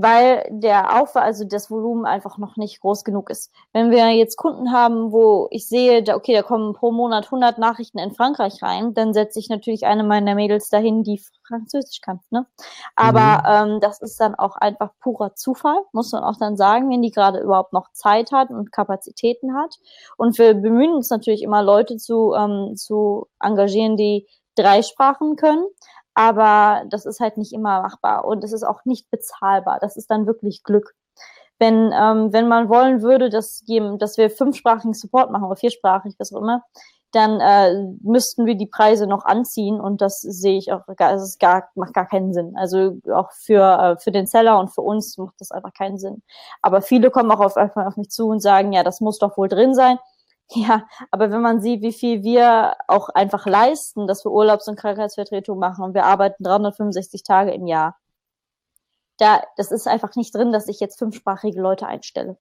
[0.00, 3.52] weil der Aufwand, also das Volumen einfach noch nicht groß genug ist.
[3.72, 7.58] Wenn wir jetzt Kunden haben, wo ich sehe, da, okay, da kommen pro Monat 100
[7.58, 12.20] Nachrichten in Frankreich rein, dann setze ich natürlich eine meiner Mädels dahin, die Französisch kann.
[12.30, 12.46] Ne?
[12.94, 13.72] Aber mhm.
[13.72, 17.10] ähm, das ist dann auch einfach purer Zufall, muss man auch dann sagen, wenn die
[17.10, 19.78] gerade überhaupt noch Zeit hat und Kapazitäten hat.
[20.16, 25.64] Und wir bemühen uns natürlich immer, Leute zu, ähm, zu engagieren, die drei Sprachen können
[26.18, 29.78] aber das ist halt nicht immer machbar und es ist auch nicht bezahlbar.
[29.80, 30.96] Das ist dann wirklich Glück.
[31.60, 33.62] Wenn, ähm, wenn man wollen würde, dass,
[33.98, 36.64] dass wir fünfsprachigen Support machen oder viersprachig, was auch immer,
[37.12, 41.38] dann äh, müssten wir die Preise noch anziehen und das sehe ich auch, das ist
[41.38, 42.56] gar, macht gar keinen Sinn.
[42.56, 46.24] Also auch für, äh, für den Seller und für uns macht das einfach keinen Sinn.
[46.62, 49.48] Aber viele kommen auch auf, auf mich zu und sagen, ja, das muss doch wohl
[49.48, 49.98] drin sein.
[50.50, 54.78] Ja, aber wenn man sieht, wie viel wir auch einfach leisten, dass wir Urlaubs- und
[54.78, 57.98] Krankheitsvertretung machen und wir arbeiten 365 Tage im Jahr,
[59.18, 62.38] da, das ist einfach nicht drin, dass ich jetzt fünfsprachige Leute einstelle.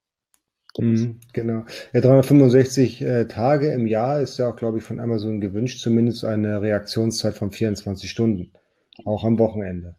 [0.77, 1.65] Mhm, genau.
[1.91, 6.23] Ja, 365 äh, Tage im Jahr ist ja auch, glaube ich, von Amazon gewünscht, zumindest
[6.23, 8.51] eine Reaktionszeit von 24 Stunden,
[9.05, 9.95] auch am Wochenende.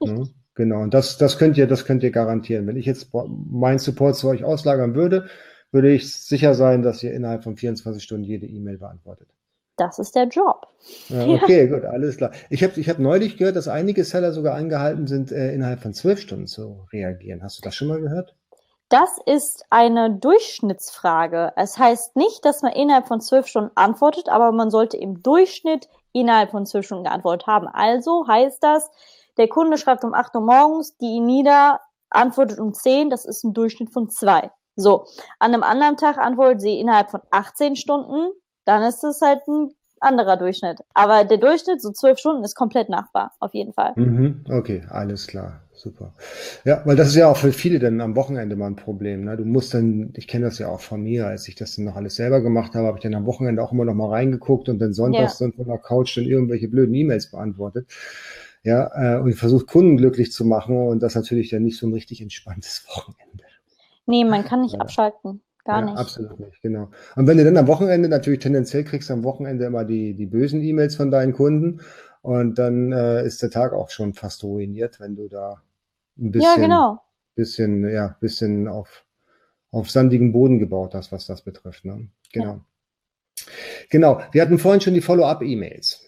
[0.00, 0.80] Ja, genau.
[0.80, 2.66] Und das, das könnt ihr, das könnt ihr garantieren.
[2.66, 5.28] Wenn ich jetzt meinen Support zu euch auslagern würde,
[5.72, 9.28] würde ich sicher sein, dass ihr innerhalb von 24 Stunden jede E-Mail beantwortet.
[9.76, 10.68] Das ist der Job.
[11.08, 11.74] Ja, okay, ja.
[11.74, 12.30] gut, alles klar.
[12.50, 15.94] Ich habe ich hab neulich gehört, dass einige Seller sogar angehalten sind, äh, innerhalb von
[15.94, 17.42] zwölf Stunden zu reagieren.
[17.42, 18.36] Hast du das schon mal gehört?
[18.90, 21.54] Das ist eine Durchschnittsfrage.
[21.56, 25.88] Es heißt nicht, dass man innerhalb von zwölf Stunden antwortet, aber man sollte im Durchschnitt
[26.12, 27.68] innerhalb von zwölf Stunden geantwortet haben.
[27.68, 28.90] Also heißt das,
[29.38, 31.80] der Kunde schreibt um 8 Uhr morgens, die nieder,
[32.10, 34.50] antwortet um 10, das ist ein Durchschnitt von zwei.
[34.76, 35.06] So,
[35.38, 38.32] an einem anderen Tag antwortet sie innerhalb von 18 Stunden,
[38.64, 40.80] dann ist es halt ein anderer Durchschnitt.
[40.94, 43.92] Aber der Durchschnitt, so zwölf Stunden, ist komplett nachbar, auf jeden Fall.
[43.96, 46.14] Mhm, okay, alles klar, super.
[46.64, 49.24] Ja, weil das ist ja auch für viele dann am Wochenende mal ein Problem.
[49.24, 49.36] Ne?
[49.36, 51.96] Du musst dann, ich kenne das ja auch von mir, als ich das dann noch
[51.96, 54.78] alles selber gemacht habe, habe ich dann am Wochenende auch immer noch mal reingeguckt und
[54.78, 55.46] dann sonntags ja.
[55.46, 57.86] dann von der Couch dann irgendwelche blöden E-Mails beantwortet.
[58.64, 61.92] Ja, äh, und versucht Kunden glücklich zu machen und das natürlich dann nicht so ein
[61.92, 63.31] richtig entspanntes Wochenende.
[64.06, 64.80] Nee, man kann nicht ja.
[64.80, 65.42] abschalten.
[65.64, 65.98] Gar ja, nicht.
[65.98, 66.90] Absolut nicht, genau.
[67.14, 70.26] Und wenn du dann am Wochenende, natürlich tendenziell kriegst du am Wochenende immer die, die
[70.26, 71.80] bösen E-Mails von deinen Kunden
[72.22, 75.62] und dann äh, ist der Tag auch schon fast ruiniert, wenn du da
[76.18, 77.00] ein bisschen, ja, genau.
[77.36, 79.04] bisschen, ja, bisschen auf,
[79.70, 81.84] auf sandigen Boden gebaut hast, was das betrifft.
[81.84, 82.08] Ne?
[82.32, 82.44] Genau.
[82.46, 82.60] Ja.
[83.90, 84.20] Genau.
[84.32, 86.01] Wir hatten vorhin schon die Follow-up-E-Mails.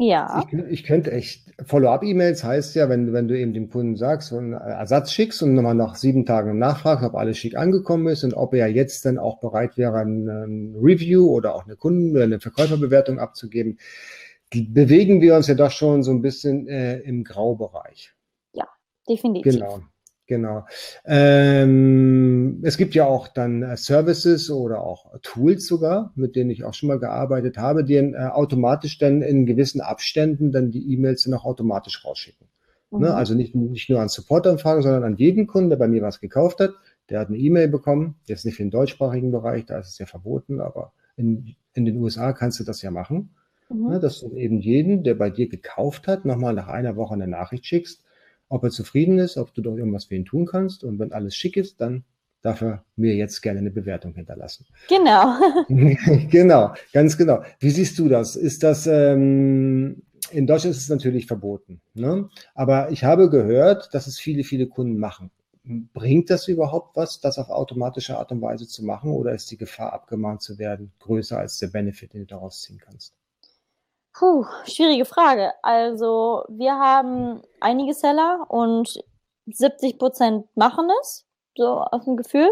[0.00, 0.44] Ja.
[0.46, 4.52] Ich, ich könnte echt, Follow-up-E-Mails heißt ja, wenn, wenn du eben dem Kunden sagst, einen
[4.52, 8.54] Ersatz schickst und nochmal nach sieben Tagen nachfragst, ob alles schick angekommen ist und ob
[8.54, 13.18] er jetzt dann auch bereit wäre, ein, Review oder auch eine Kunden- oder eine Verkäuferbewertung
[13.18, 13.80] abzugeben,
[14.50, 18.14] bewegen wir uns ja doch schon so ein bisschen äh, im Graubereich.
[18.52, 18.68] Ja,
[19.08, 19.52] definitiv.
[19.52, 19.80] Genau.
[20.28, 20.66] Genau.
[21.06, 26.64] Ähm, es gibt ja auch dann äh, Services oder auch Tools sogar, mit denen ich
[26.64, 31.24] auch schon mal gearbeitet habe, die äh, automatisch dann in gewissen Abständen dann die E-Mails
[31.24, 32.46] dann auch automatisch rausschicken.
[32.90, 32.98] Ne?
[32.98, 33.04] Mhm.
[33.04, 33.14] Ne?
[33.14, 36.60] Also nicht, nicht nur an Supportanfragen, sondern an jeden Kunden, der bei mir was gekauft
[36.60, 36.74] hat,
[37.08, 38.16] der hat eine E-Mail bekommen.
[38.26, 41.96] Jetzt nicht für den deutschsprachigen Bereich, da ist es ja verboten, aber in, in den
[41.96, 43.30] USA kannst du das ja machen.
[43.70, 43.92] Mhm.
[43.92, 43.98] Ne?
[43.98, 47.64] Dass du eben jeden, der bei dir gekauft hat, nochmal nach einer Woche eine Nachricht
[47.64, 48.04] schickst
[48.48, 50.84] ob er zufrieden ist, ob du doch irgendwas für ihn tun kannst.
[50.84, 52.04] Und wenn alles schick ist, dann
[52.42, 54.66] darf er mir jetzt gerne eine Bewertung hinterlassen.
[54.88, 55.34] Genau.
[56.30, 57.42] genau, ganz genau.
[57.58, 58.36] Wie siehst du das?
[58.36, 62.28] Ist das ähm, in Deutschland ist es natürlich verboten, ne?
[62.54, 65.30] aber ich habe gehört, dass es viele, viele Kunden machen.
[65.64, 69.56] bringt das überhaupt was, das auf automatische Art und Weise zu machen oder ist die
[69.56, 73.14] Gefahr abgemahnt zu werden größer als der Benefit, den du daraus ziehen kannst?
[74.12, 75.52] Puh, schwierige Frage.
[75.62, 79.02] Also wir haben einige Seller und
[79.46, 82.50] 70 Prozent machen es, so aus dem Gefühl.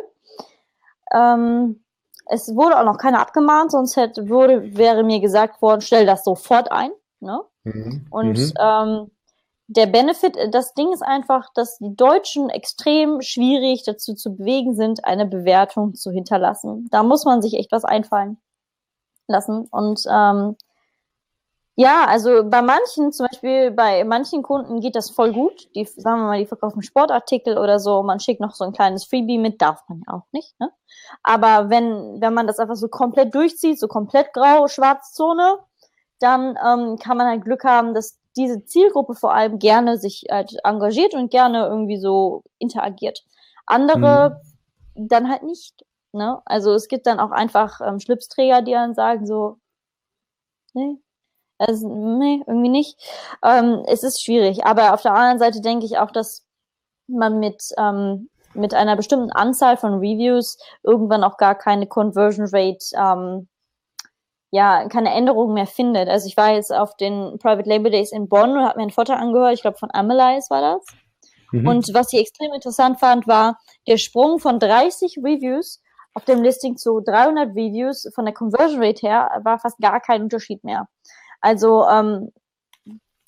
[1.13, 1.85] Ähm,
[2.27, 6.25] es wurde auch noch keiner abgemahnt, sonst hätte, wurde, wäre mir gesagt worden, stell das
[6.25, 6.91] sofort ein.
[7.21, 7.41] Ne?
[7.65, 8.07] Mhm.
[8.11, 8.53] Und mhm.
[8.59, 9.11] Ähm,
[9.69, 15.05] der Benefit, das Ding ist einfach, dass die Deutschen extrem schwierig dazu zu bewegen sind,
[15.05, 16.87] eine Bewertung zu hinterlassen.
[16.91, 18.39] Da muss man sich echt was einfallen
[19.27, 19.67] lassen.
[19.71, 20.57] Und ähm,
[21.79, 25.69] ja, also bei manchen, zum Beispiel bei manchen Kunden geht das voll gut.
[25.75, 29.05] Die, sagen wir mal, die verkaufen Sportartikel oder so, man schickt noch so ein kleines
[29.05, 30.59] Freebie mit, darf man ja auch nicht.
[30.59, 30.73] Ne?
[31.23, 35.59] Aber wenn, wenn man das einfach so komplett durchzieht, so komplett grau, schwarz Zone,
[36.19, 40.57] dann ähm, kann man halt Glück haben, dass diese Zielgruppe vor allem gerne sich halt
[40.65, 43.23] engagiert und gerne irgendwie so interagiert.
[43.67, 44.41] Andere
[44.95, 45.09] mhm.
[45.09, 45.85] dann halt nicht.
[46.13, 46.41] Ne?
[46.47, 49.59] Also es gibt dann auch einfach ähm, Schlipsträger, die dann sagen so,
[50.73, 50.99] nee,
[51.59, 51.89] also,
[52.19, 52.99] nee, irgendwie nicht.
[53.43, 54.65] Ähm, es ist schwierig.
[54.65, 56.45] Aber auf der anderen Seite denke ich auch, dass
[57.09, 62.85] man mit, ähm, mit einer bestimmten Anzahl von Reviews irgendwann auch gar keine Conversion Rate,
[62.97, 63.49] ähm,
[64.51, 66.09] ja, keine Änderungen mehr findet.
[66.09, 68.91] Also ich war jetzt auf den Private Label Days in Bonn und habe mir einen
[68.91, 70.87] Vortrag angehört, ich glaube von Amelise war das.
[71.53, 71.67] Mhm.
[71.67, 75.81] Und was ich extrem interessant fand, war der Sprung von 30 Reviews
[76.15, 80.23] auf dem Listing zu 300 Reviews von der Conversion Rate her war fast gar kein
[80.23, 80.89] Unterschied mehr.
[81.41, 82.33] Also ähm,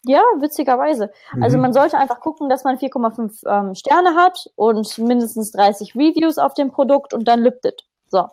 [0.05, 1.11] ja, witzigerweise.
[1.31, 1.43] Also mhm.
[1.43, 6.39] Also man sollte einfach gucken, dass man 4,5 ähm, Sterne hat und mindestens 30 Reviews
[6.39, 7.85] auf dem Produkt und dann lüftet.
[8.09, 8.27] So.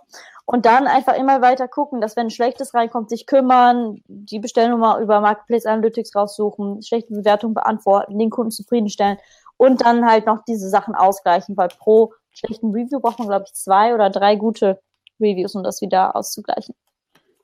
[0.46, 5.00] Und dann einfach immer weiter gucken, dass wenn ein Schlechtes reinkommt, sich kümmern, die Bestellnummer
[5.00, 9.18] über Marketplace Analytics raussuchen, schlechte Bewertungen beantworten, den Kunden zufriedenstellen
[9.58, 13.54] und dann halt noch diese Sachen ausgleichen, weil pro schlechten Review braucht man, glaube ich,
[13.54, 14.80] zwei oder drei gute
[15.20, 16.76] Reviews, um das wieder auszugleichen.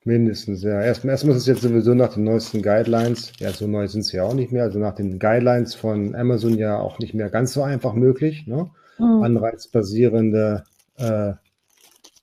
[0.03, 0.81] Mindestens, ja.
[0.81, 4.17] Erstmal erst muss es jetzt sowieso nach den neuesten Guidelines, ja, so neu sind sie
[4.17, 7.53] ja auch nicht mehr, also nach den Guidelines von Amazon ja auch nicht mehr ganz
[7.53, 8.47] so einfach möglich.
[8.47, 8.71] Ne?
[8.97, 9.21] Mhm.
[9.21, 10.63] Anreizbasierende
[10.97, 11.33] äh,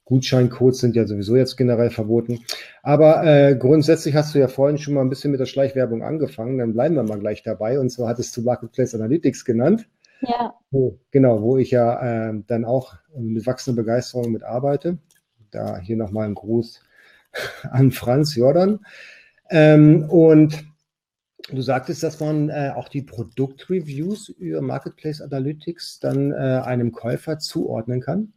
[0.07, 2.41] Gutscheincodes sind ja sowieso jetzt generell verboten.
[2.83, 6.59] Aber äh, grundsätzlich hast du ja vorhin schon mal ein bisschen mit der Schleichwerbung angefangen,
[6.59, 7.79] dann bleiben wir mal gleich dabei.
[7.79, 9.87] Und zwar hattest du Marketplace Analytics genannt.
[10.23, 10.55] Ja.
[10.73, 14.99] Wo, genau, wo ich ja äh, dann auch mit wachsender Begeisterung mit arbeite.
[15.53, 16.81] Da hier nochmal ein Gruß
[17.71, 18.85] an Franz Jordan.
[19.51, 20.65] Ähm, und
[21.51, 27.39] du sagtest, dass man äh, auch die Produktreviews über Marketplace Analytics dann äh, einem Käufer
[27.39, 28.33] zuordnen kann.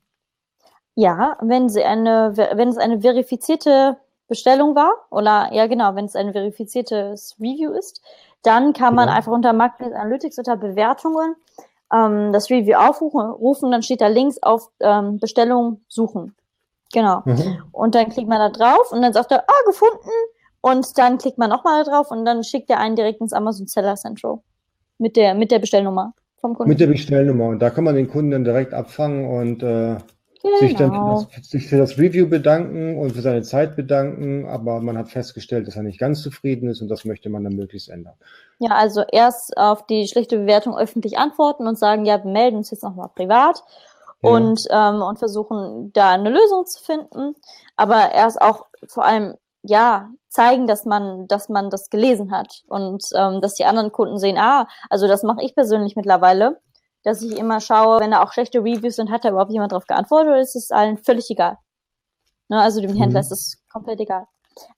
[0.95, 6.15] Ja, wenn sie eine, wenn es eine verifizierte Bestellung war, oder ja genau, wenn es
[6.15, 8.01] ein verifiziertes Review ist,
[8.43, 9.15] dann kann man ja.
[9.15, 11.35] einfach unter Marketplace Analytics unter Bewertungen
[11.93, 16.35] ähm, das Review aufrufen, dann steht da links auf ähm, Bestellung suchen.
[16.91, 17.21] Genau.
[17.25, 17.63] Mhm.
[17.71, 20.09] Und dann klickt man da drauf und dann sagt er, ah, gefunden.
[20.61, 23.67] Und dann klickt man nochmal da drauf und dann schickt er einen direkt ins Amazon
[23.67, 24.39] Seller Central
[24.99, 26.69] mit der, mit der Bestellnummer vom Kunden.
[26.69, 27.47] Mit der Bestellnummer.
[27.47, 29.97] Und da kann man den Kunden dann direkt abfangen und äh,
[30.41, 30.57] genau.
[30.59, 34.47] sich dann für das, sich für das Review bedanken und für seine Zeit bedanken.
[34.47, 37.55] Aber man hat festgestellt, dass er nicht ganz zufrieden ist und das möchte man dann
[37.55, 38.13] möglichst ändern.
[38.59, 42.69] Ja, also erst auf die schlechte Bewertung öffentlich antworten und sagen, ja, wir melden uns
[42.69, 43.63] jetzt nochmal privat
[44.21, 47.35] und, ähm, und versuchen da eine Lösung zu finden.
[47.75, 53.03] Aber erst auch vor allem, ja, zeigen, dass man, dass man das gelesen hat und
[53.15, 56.59] ähm, dass die anderen Kunden sehen, ah, also das mache ich persönlich mittlerweile,
[57.03, 59.87] dass ich immer schaue, wenn da auch schlechte Reviews sind, hat da überhaupt jemand drauf
[59.87, 61.57] geantwortet oder ist es allen völlig egal?
[62.47, 63.25] Ne, also dem Händler mhm.
[63.25, 64.27] ist es komplett egal.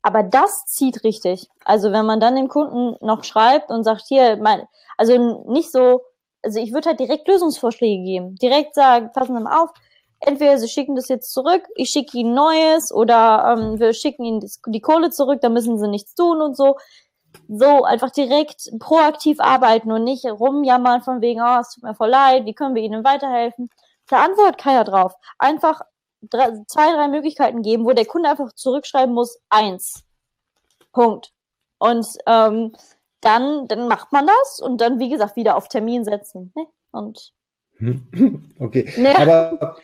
[0.02, 1.50] Aber das zieht richtig.
[1.66, 6.02] Also wenn man dann dem Kunden noch schreibt und sagt, hier, mein, also nicht so,
[6.44, 8.36] also ich würde halt direkt Lösungsvorschläge geben.
[8.36, 9.72] Direkt sagen, passen Sie mal auf,
[10.20, 14.46] entweder Sie schicken das jetzt zurück, ich schicke Ihnen Neues oder ähm, wir schicken Ihnen
[14.68, 16.78] die Kohle zurück, da müssen Sie nichts tun und so.
[17.48, 22.10] So, einfach direkt proaktiv arbeiten und nicht rumjammern von wegen, oh, es tut mir voll
[22.10, 23.70] leid, wie können wir Ihnen weiterhelfen?
[24.08, 25.16] Da antwortet keiner drauf.
[25.40, 25.82] Einfach
[26.22, 30.04] drei, zwei, drei Möglichkeiten geben, wo der Kunde einfach zurückschreiben muss, eins.
[30.92, 31.32] Punkt.
[31.80, 32.74] Und ähm,
[33.24, 36.52] dann, dann macht man das und dann, wie gesagt, wieder auf Termin setzen.
[36.56, 36.66] Ne?
[36.92, 37.34] Und
[38.60, 39.18] okay, ja.
[39.20, 39.78] aber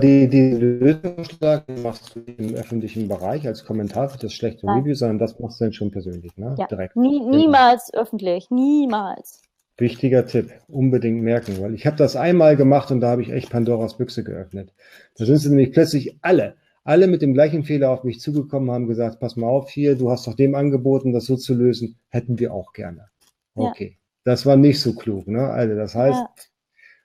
[0.00, 4.78] die, die Lösungsschlag machst du im öffentlichen Bereich als Kommentar für das schlechte Nein.
[4.78, 6.54] Review, sondern das machst du dann schon persönlich, ne?
[6.58, 6.66] Ja.
[6.66, 6.96] Direkt.
[6.96, 8.00] Nie, niemals ja.
[8.00, 9.42] öffentlich, niemals.
[9.76, 13.50] Wichtiger Tipp, unbedingt merken, weil ich habe das einmal gemacht und da habe ich echt
[13.50, 14.72] Pandoras Büchse geöffnet.
[15.16, 18.88] Da sind sie nämlich plötzlich alle alle mit dem gleichen Fehler auf mich zugekommen, haben
[18.88, 22.38] gesagt, pass mal auf hier, du hast doch dem angeboten, das so zu lösen, hätten
[22.38, 23.06] wir auch gerne.
[23.54, 23.90] Okay.
[23.92, 23.96] Ja.
[24.24, 25.48] Das war nicht so klug, ne?
[25.48, 26.30] Also das heißt, ja.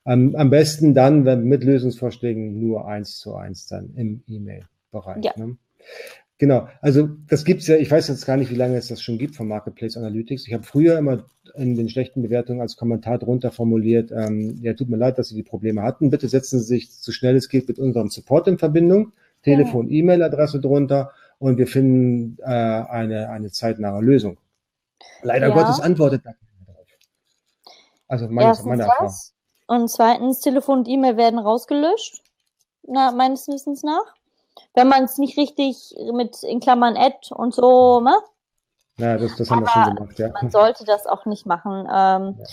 [0.07, 5.25] Am, am besten dann, wenn mit Lösungsvorschlägen nur eins zu eins dann im E-Mail-Bereich.
[5.25, 5.33] Ja.
[5.35, 5.57] Ne?
[6.37, 9.17] Genau, also das gibt's ja, ich weiß jetzt gar nicht, wie lange es das schon
[9.17, 10.47] gibt von Marketplace Analytics.
[10.47, 14.89] Ich habe früher immer in den schlechten Bewertungen als Kommentar drunter formuliert, ähm, ja, tut
[14.89, 16.11] mir leid, dass Sie die Probleme hatten.
[16.11, 19.13] Bitte setzen Sie sich so schnell es geht mit unserem Support in Verbindung,
[19.45, 19.89] Telefon.
[19.89, 24.37] E-Mail-Adresse drunter und wir finden äh, eine, eine zeitnahe Lösung.
[25.21, 25.53] Leider ja.
[25.53, 26.87] Gottes antwortet da keiner drauf.
[28.07, 29.13] Also meine, meine Erfahrung.
[29.67, 32.21] Und zweitens, Telefon und E-Mail werden rausgelöscht,
[32.83, 34.13] na, meines Wissens nach
[34.73, 38.17] wenn man es nicht richtig mit in Klammern Ad und so, ne?
[38.97, 40.29] Ja, das, das haben wir schon gemacht, ja.
[40.29, 41.81] Man sollte das auch nicht machen.
[41.81, 42.45] Ähm, ja.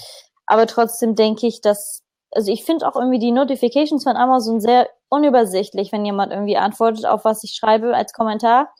[0.46, 2.01] Aber trotzdem denke ich, dass,
[2.32, 7.06] also ich finde auch irgendwie die Notifications von Amazon sehr unübersichtlich, wenn jemand irgendwie antwortet
[7.06, 8.72] auf was ich schreibe als Kommentar.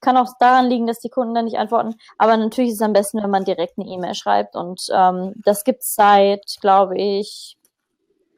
[0.00, 1.94] Kann auch daran liegen, dass die Kunden dann nicht antworten.
[2.18, 4.54] Aber natürlich ist es am besten, wenn man direkt eine E-Mail schreibt.
[4.54, 7.56] Und ähm, das gibt es seit, glaube ich,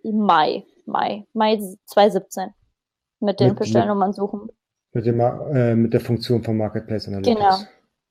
[0.02, 0.64] Mai.
[0.86, 1.26] Mai.
[1.34, 2.54] Mai 2017
[3.20, 4.48] mit den mit, Bestellnummern suchen.
[4.92, 7.36] Mit, dem, äh, mit der Funktion von Marketplace Analytics.
[7.36, 7.56] Genau.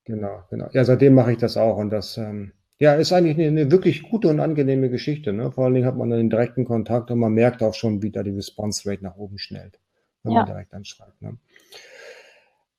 [0.06, 0.68] Genau, genau.
[0.72, 4.04] Ja, seitdem mache ich das auch und das ähm, ja, ist eigentlich eine, eine, wirklich
[4.04, 5.34] gute und angenehme Geschichte.
[5.34, 5.52] Ne?
[5.52, 8.24] Vor allen Dingen hat man einen direkten Kontakt und man merkt auch schon, wie da
[8.24, 9.80] die Response Rate nach oben schnellt,
[10.24, 10.40] wenn ja.
[10.40, 11.22] man direkt anschreibt.
[11.22, 11.38] Ne?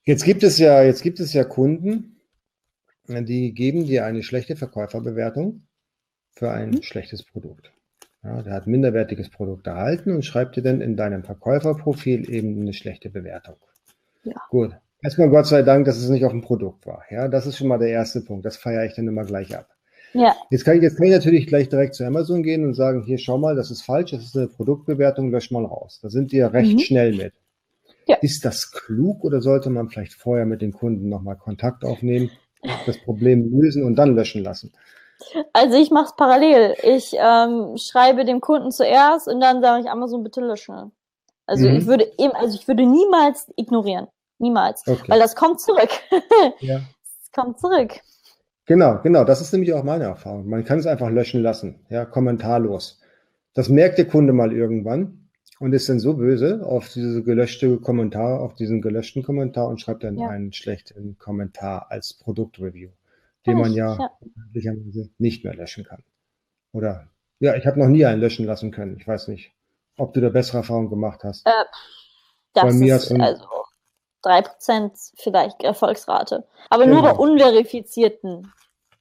[0.04, 2.16] Jetzt gibt es ja, jetzt gibt es ja Kunden,
[3.06, 5.66] die geben dir eine schlechte Verkäuferbewertung
[6.30, 6.82] für ein mhm.
[6.82, 7.70] schlechtes Produkt.
[8.22, 12.72] Ja, der hat minderwertiges Produkt erhalten und schreibt dir dann in deinem Verkäuferprofil eben eine
[12.72, 13.56] schlechte Bewertung.
[14.24, 14.34] Ja.
[14.48, 14.76] Gut.
[15.02, 17.02] Erstmal Gott sei Dank, dass es nicht auf dem Produkt war.
[17.10, 18.44] Ja, das ist schon mal der erste Punkt.
[18.44, 19.68] Das feiere ich dann immer gleich ab.
[20.12, 20.36] Ja.
[20.50, 23.18] Jetzt kann ich, jetzt kann ich natürlich gleich direkt zu Amazon gehen und sagen, hier
[23.18, 26.00] schau mal, das ist falsch, das ist eine Produktbewertung, lösch mal raus.
[26.02, 26.78] Da sind die ja recht mhm.
[26.80, 27.32] schnell mit.
[28.06, 28.16] Ja.
[28.22, 32.30] Ist das klug oder sollte man vielleicht vorher mit den Kunden nochmal Kontakt aufnehmen,
[32.86, 34.72] das Problem lösen und dann löschen lassen?
[35.52, 36.74] Also ich mache es parallel.
[36.82, 40.92] Ich ähm, schreibe dem Kunden zuerst und dann sage ich Amazon bitte löschen.
[41.46, 41.76] Also mhm.
[41.76, 44.08] ich würde eben, also ich würde niemals ignorieren.
[44.38, 44.82] Niemals.
[44.86, 45.04] Okay.
[45.08, 45.90] Weil das kommt zurück.
[46.60, 46.80] ja.
[47.22, 48.00] Es kommt zurück.
[48.70, 49.24] Genau, genau.
[49.24, 50.48] Das ist nämlich auch meine Erfahrung.
[50.48, 51.80] Man kann es einfach löschen lassen.
[51.88, 53.00] Ja, kommentarlos.
[53.52, 55.28] Das merkt der Kunde mal irgendwann
[55.58, 60.04] und ist dann so böse auf diese gelöschte Kommentar, auf diesen gelöschten Kommentar und schreibt
[60.04, 60.28] dann ja.
[60.28, 62.90] einen schlechten Kommentar als Produktreview
[63.46, 63.96] den man ja,
[64.52, 64.72] ja.
[65.18, 66.02] nicht mehr löschen kann.
[66.72, 68.96] Oder ja, ich habe noch nie einen löschen lassen können.
[68.98, 69.52] Ich weiß nicht,
[69.96, 71.46] ob du da bessere Erfahrungen gemacht hast.
[71.46, 71.50] Äh,
[72.52, 73.46] das bei mir ist also
[74.24, 76.46] 3% vielleicht Erfolgsrate.
[76.68, 77.00] Aber genau.
[77.00, 78.52] nur bei unverifizierten.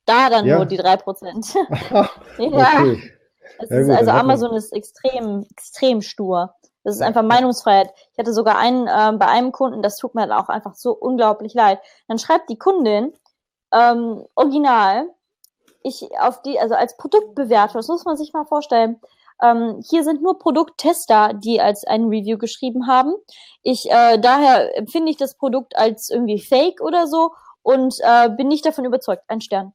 [0.09, 0.57] Da dann ja.
[0.57, 1.55] nur die 3%.
[2.39, 2.81] ja.
[2.81, 3.13] Okay.
[3.59, 6.55] Ist, also Amazon ist extrem, extrem stur.
[6.83, 7.91] Das ist einfach Meinungsfreiheit.
[8.13, 10.93] Ich hatte sogar einen äh, bei einem Kunden, das tut mir halt auch einfach so
[10.93, 11.79] unglaublich leid.
[12.07, 13.13] Dann schreibt die Kundin,
[13.71, 15.09] ähm, original.
[15.83, 18.99] Ich auf die, also als Produktbewerter, das muss man sich mal vorstellen.
[19.43, 23.13] Ähm, hier sind nur Produkttester, die als ein Review geschrieben haben.
[23.61, 28.47] Ich äh, daher empfinde ich das Produkt als irgendwie Fake oder so und äh, bin
[28.47, 29.23] nicht davon überzeugt.
[29.27, 29.73] Ein Stern.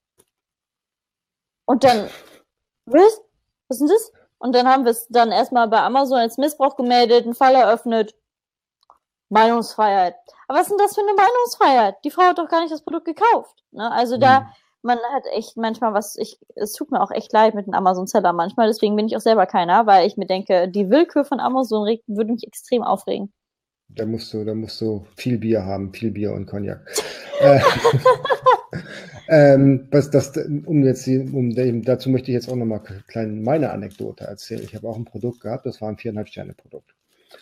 [1.67, 2.09] Und dann,
[2.87, 3.21] was?
[3.69, 4.13] Was ist denn das?
[4.39, 8.15] Und dann haben wir es dann erstmal bei Amazon als Missbrauch gemeldet, einen Fall eröffnet.
[9.31, 10.17] Meinungsfreiheit.
[10.49, 11.97] Aber was ist denn das für eine Meinungsfreiheit?
[12.05, 13.63] Die Frau hat doch gar nicht das Produkt gekauft.
[13.73, 13.91] Ne?
[13.91, 14.47] Also da, mhm.
[14.83, 18.33] man hat echt manchmal was, ich, es tut mir auch echt leid mit einem Amazon-Seller
[18.33, 21.87] manchmal, deswegen bin ich auch selber keiner, weil ich mir denke, die Willkür von Amazon
[22.07, 23.33] würde mich extrem aufregen.
[23.89, 26.85] Da musst du, da musst du viel Bier haben, viel Bier und Cognac.
[27.41, 27.61] äh,
[29.29, 34.25] ähm, was das, um jetzt, um dazu möchte ich jetzt auch nochmal klein meine Anekdote
[34.25, 34.63] erzählen.
[34.65, 36.95] Ich habe auch ein Produkt gehabt, das war ein viereinhalb Sterne Produkt.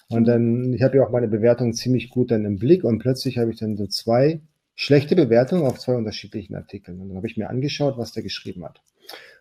[0.09, 3.39] Und dann, ich habe ja auch meine Bewertung ziemlich gut dann im Blick und plötzlich
[3.39, 4.41] habe ich dann so zwei
[4.75, 7.01] schlechte Bewertungen auf zwei unterschiedlichen Artikeln.
[7.01, 8.81] Und dann habe ich mir angeschaut, was der geschrieben hat.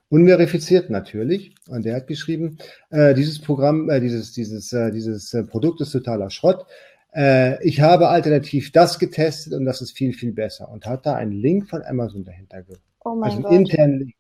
[0.10, 1.56] Unverifiziert natürlich.
[1.68, 2.58] Und der hat geschrieben,
[2.90, 6.66] äh, dieses Programm, äh, dieses, dieses, äh, dieses äh, Produkt ist totaler Schrott.
[7.14, 10.70] Äh, ich habe alternativ das getestet und das ist viel, viel besser.
[10.70, 12.84] Und hat da einen Link von Amazon dahinter gehabt.
[13.04, 13.72] Oh mein also einen Gott.
[13.72, 14.16] internen Link.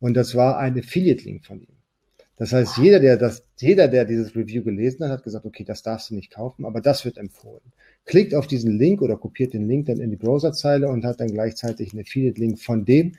[0.00, 1.74] Und das war ein Affiliate-Link von ihm.
[2.36, 5.82] Das heißt, jeder, der das, jeder, der dieses Review gelesen hat, hat gesagt, okay, das
[5.82, 7.62] darfst du nicht kaufen, aber das wird empfohlen.
[8.06, 11.28] Klickt auf diesen Link oder kopiert den Link dann in die Browserzeile und hat dann
[11.28, 13.12] gleichzeitig einen Affiliate-Link von dem,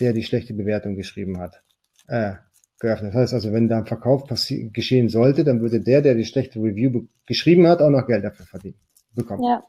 [0.00, 1.62] der die schlechte Bewertung geschrieben hat,
[2.08, 2.32] äh,
[2.80, 3.14] geöffnet.
[3.14, 6.60] Das heißt also, wenn da ein Verkauf geschehen sollte, dann würde der, der die schlechte
[6.60, 8.78] Review geschrieben hat, auch noch Geld dafür verdienen,
[9.14, 9.44] bekommen.
[9.44, 9.64] Ja.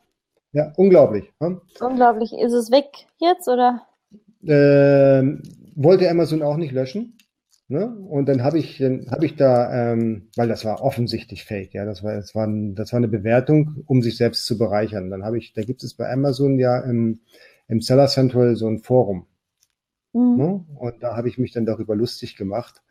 [0.51, 1.33] Ja, unglaublich.
[1.41, 1.59] Hm?
[1.81, 2.31] Unglaublich.
[2.31, 2.87] Ist es weg
[3.17, 3.81] jetzt oder?
[4.47, 5.43] Ähm,
[5.75, 7.17] wollte Amazon auch nicht löschen.
[7.67, 7.87] Ne?
[7.87, 11.83] Und dann habe ich, dann habe ich da, ähm, weil das war offensichtlich Fake, ja,
[11.83, 15.09] das war, das war, das war eine Bewertung, um sich selbst zu bereichern.
[15.09, 17.21] Dann habe ich, da gibt es bei Amazon ja im,
[17.67, 19.25] im Seller Central so ein Forum.
[20.13, 20.37] Mhm.
[20.37, 20.65] Ne?
[20.75, 22.83] Und da habe ich mich dann darüber lustig gemacht,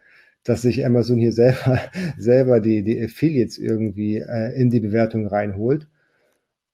[0.45, 1.81] dass sich Amazon hier selber,
[2.19, 5.89] selber die, die Affiliates irgendwie äh, in die Bewertung reinholt.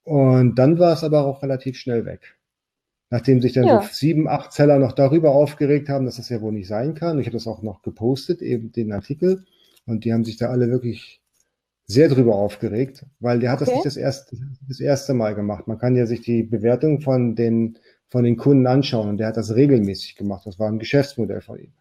[0.03, 2.37] Und dann war es aber auch relativ schnell weg.
[3.11, 3.83] Nachdem sich dann ja.
[3.83, 7.19] so sieben, acht Seller noch darüber aufgeregt haben, dass das ja wohl nicht sein kann.
[7.19, 9.45] Ich habe das auch noch gepostet, eben den Artikel.
[9.87, 11.21] Und die haben sich da alle wirklich
[11.87, 13.67] sehr drüber aufgeregt, weil der hat okay.
[13.67, 14.37] das nicht das erste,
[14.69, 15.67] das erste Mal gemacht.
[15.67, 19.37] Man kann ja sich die Bewertung von den, von den Kunden anschauen und der hat
[19.37, 20.47] das regelmäßig gemacht.
[20.47, 21.73] Das war ein Geschäftsmodell von ihm.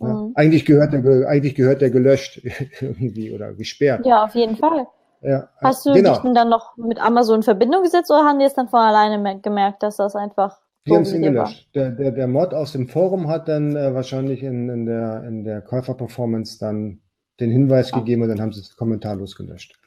[0.00, 0.32] Ja, mhm.
[0.34, 2.40] eigentlich, gehört der, eigentlich gehört der gelöscht
[2.80, 4.06] irgendwie oder gesperrt.
[4.06, 4.86] Ja, auf jeden Fall.
[5.20, 6.12] Ja, Hast du genau.
[6.12, 8.78] dich denn dann noch mit Amazon in Verbindung gesetzt oder haben die es dann von
[8.78, 11.68] alleine gemerkt, dass das einfach die haben es gelöscht.
[11.74, 15.44] Der, der, der Mod aus dem Forum hat dann äh, wahrscheinlich in, in der, in
[15.44, 17.00] der Käuferperformance dann
[17.40, 17.98] den Hinweis ja.
[17.98, 19.78] gegeben und dann haben sie es kommentarlos gelöscht.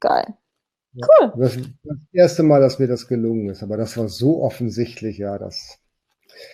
[0.00, 0.34] Geil.
[0.92, 1.32] Ja, cool.
[1.36, 5.38] Das, das, erste Mal, dass mir das gelungen ist, aber das war so offensichtlich, ja,
[5.38, 5.78] dass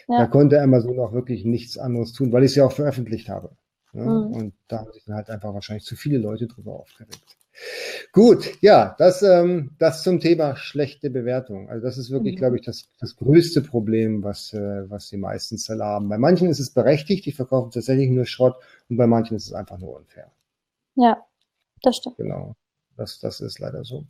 [0.08, 0.18] ja.
[0.18, 3.50] da konnte Amazon auch wirklich nichts anderes tun, weil ich es ja auch veröffentlicht habe.
[3.92, 4.04] Ja?
[4.04, 4.32] Mhm.
[4.32, 7.36] Und da haben sich dann halt einfach wahrscheinlich zu viele Leute drüber aufgeregt.
[8.12, 11.68] Gut, ja, das, ähm, das zum Thema schlechte Bewertung.
[11.70, 12.38] Also das ist wirklich, mhm.
[12.38, 16.08] glaube ich, das, das größte Problem, was, äh, was die meisten Seller haben.
[16.08, 18.56] Bei manchen ist es berechtigt, die verkaufen tatsächlich nur Schrott
[18.90, 20.30] und bei manchen ist es einfach nur unfair.
[20.96, 21.24] Ja,
[21.82, 22.16] das stimmt.
[22.18, 22.56] Genau,
[22.96, 24.04] das, das ist leider so.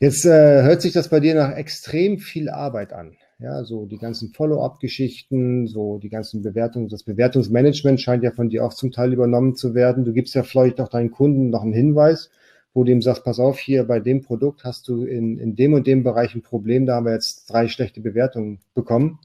[0.00, 3.16] Jetzt äh, hört sich das bei dir nach extrem viel Arbeit an.
[3.44, 8.64] Ja, so die ganzen Follow-up-Geschichten, so die ganzen Bewertungen, das Bewertungsmanagement scheint ja von dir
[8.64, 10.06] auch zum Teil übernommen zu werden.
[10.06, 12.30] Du gibst ja vielleicht auch deinen Kunden noch einen Hinweis,
[12.72, 15.74] wo du ihm sagst, pass auf, hier bei dem Produkt hast du in, in dem
[15.74, 19.18] und dem Bereich ein Problem, da haben wir jetzt drei schlechte Bewertungen bekommen.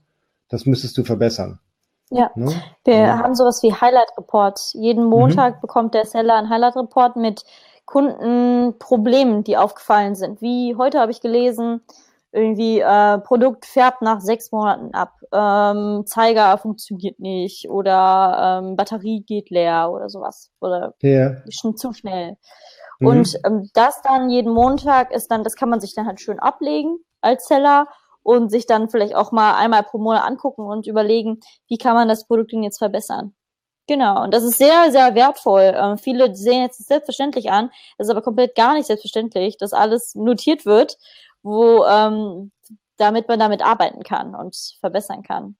[0.49, 1.59] Das müsstest du verbessern.
[2.09, 2.51] Ja, ne?
[2.83, 3.19] wir ja.
[3.19, 4.59] haben sowas wie Highlight Report.
[4.73, 5.61] Jeden Montag mhm.
[5.61, 7.45] bekommt der Seller einen Highlight Report mit
[7.85, 10.41] Kundenproblemen, die aufgefallen sind.
[10.41, 11.79] Wie heute habe ich gelesen,
[12.31, 19.23] irgendwie äh, Produkt färbt nach sechs Monaten ab, ähm, Zeiger funktioniert nicht oder ähm, Batterie
[19.23, 21.37] geht leer oder sowas oder ja.
[21.49, 22.37] schon zu schnell.
[22.99, 23.07] Mhm.
[23.07, 26.39] Und ähm, das dann jeden Montag ist dann, das kann man sich dann halt schön
[26.39, 27.87] ablegen als Seller
[28.21, 32.07] und sich dann vielleicht auch mal einmal pro Monat angucken und überlegen, wie kann man
[32.07, 33.33] das Produkt denn jetzt verbessern.
[33.87, 35.73] Genau, und das ist sehr, sehr wertvoll.
[35.75, 40.13] Ähm, viele sehen jetzt selbstverständlich an, das ist aber komplett gar nicht selbstverständlich, dass alles
[40.13, 40.97] notiert wird
[41.43, 42.51] wo ähm,
[42.97, 45.55] damit man damit arbeiten kann und verbessern kann.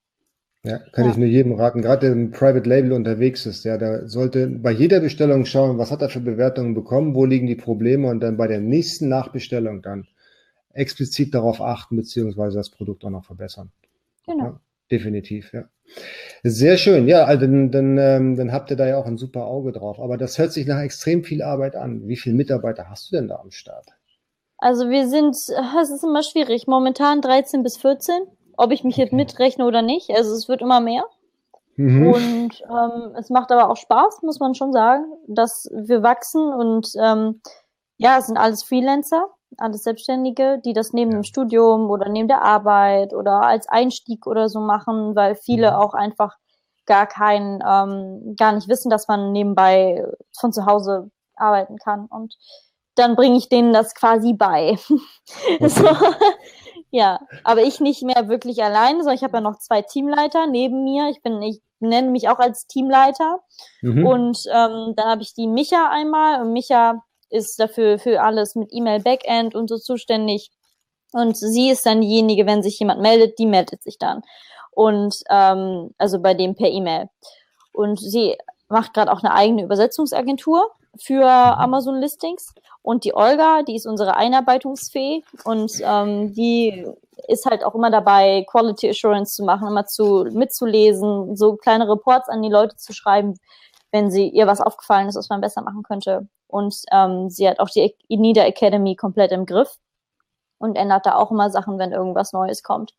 [0.62, 1.10] Ja, kann ja.
[1.12, 4.70] ich nur jedem raten, gerade der im Private Label unterwegs ist, ja, der sollte bei
[4.70, 8.36] jeder Bestellung schauen, was hat er für Bewertungen bekommen, wo liegen die Probleme und dann
[8.36, 10.06] bei der nächsten Nachbestellung dann
[10.74, 13.72] explizit darauf achten, beziehungsweise das Produkt auch noch verbessern.
[14.26, 14.44] Genau.
[14.44, 14.60] Ja,
[14.90, 15.64] definitiv, ja.
[16.42, 19.46] Sehr schön, ja, also dann, dann, ähm, dann habt ihr da ja auch ein super
[19.46, 19.98] Auge drauf.
[19.98, 22.06] Aber das hört sich nach extrem viel Arbeit an.
[22.06, 23.86] Wie viele Mitarbeiter hast du denn da am Start?
[24.60, 25.34] Also wir sind,
[25.80, 28.22] es ist immer schwierig, momentan 13 bis 14,
[28.56, 30.10] ob ich mich jetzt mitrechne oder nicht.
[30.10, 31.04] Also es wird immer mehr.
[31.76, 32.06] Mhm.
[32.06, 36.90] Und ähm, es macht aber auch Spaß, muss man schon sagen, dass wir wachsen und
[37.00, 37.40] ähm,
[37.96, 41.18] ja, es sind alles Freelancer, alles Selbstständige, die das neben ja.
[41.18, 45.78] dem Studium oder neben der Arbeit oder als Einstieg oder so machen, weil viele ja.
[45.78, 46.36] auch einfach
[46.86, 50.04] gar kein, ähm, gar nicht wissen, dass man nebenbei
[50.38, 52.06] von zu Hause arbeiten kann.
[52.06, 52.36] Und
[53.00, 54.78] dann bringe ich denen das quasi bei.
[55.60, 55.68] Okay.
[55.68, 55.86] so,
[56.90, 60.82] ja, aber ich nicht mehr wirklich alleine, sondern ich habe ja noch zwei Teamleiter neben
[60.82, 61.08] mir.
[61.08, 63.38] Ich bin, ich nenne mich auch als Teamleiter.
[63.80, 64.04] Mhm.
[64.04, 68.70] Und ähm, dann habe ich die Micha einmal und Micha ist dafür für alles mit
[68.72, 70.50] E-Mail Backend und so zuständig.
[71.12, 74.22] Und sie ist dann diejenige, wenn sich jemand meldet, die meldet sich dann.
[74.72, 77.08] Und ähm, also bei dem per E-Mail.
[77.72, 78.36] Und sie
[78.68, 81.62] macht gerade auch eine eigene Übersetzungsagentur für mhm.
[81.62, 82.54] Amazon Listings.
[82.82, 86.86] Und die Olga, die ist unsere Einarbeitungsfee und ähm, die
[87.28, 92.28] ist halt auch immer dabei, Quality Assurance zu machen, immer zu mitzulesen, so kleine Reports
[92.28, 93.34] an die Leute zu schreiben,
[93.92, 96.28] wenn sie ihr was aufgefallen ist, was man besser machen könnte.
[96.46, 99.76] Und ähm, sie hat auch die Inida Academy komplett im Griff
[100.58, 102.94] und ändert da auch immer Sachen, wenn irgendwas Neues kommt.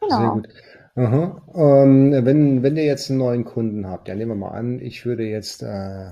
[0.00, 0.18] Genau.
[0.18, 0.48] Sehr gut.
[0.96, 5.06] Ähm, wenn, wenn ihr jetzt einen neuen Kunden habt, ja, nehmen wir mal an, ich
[5.06, 6.10] würde jetzt äh,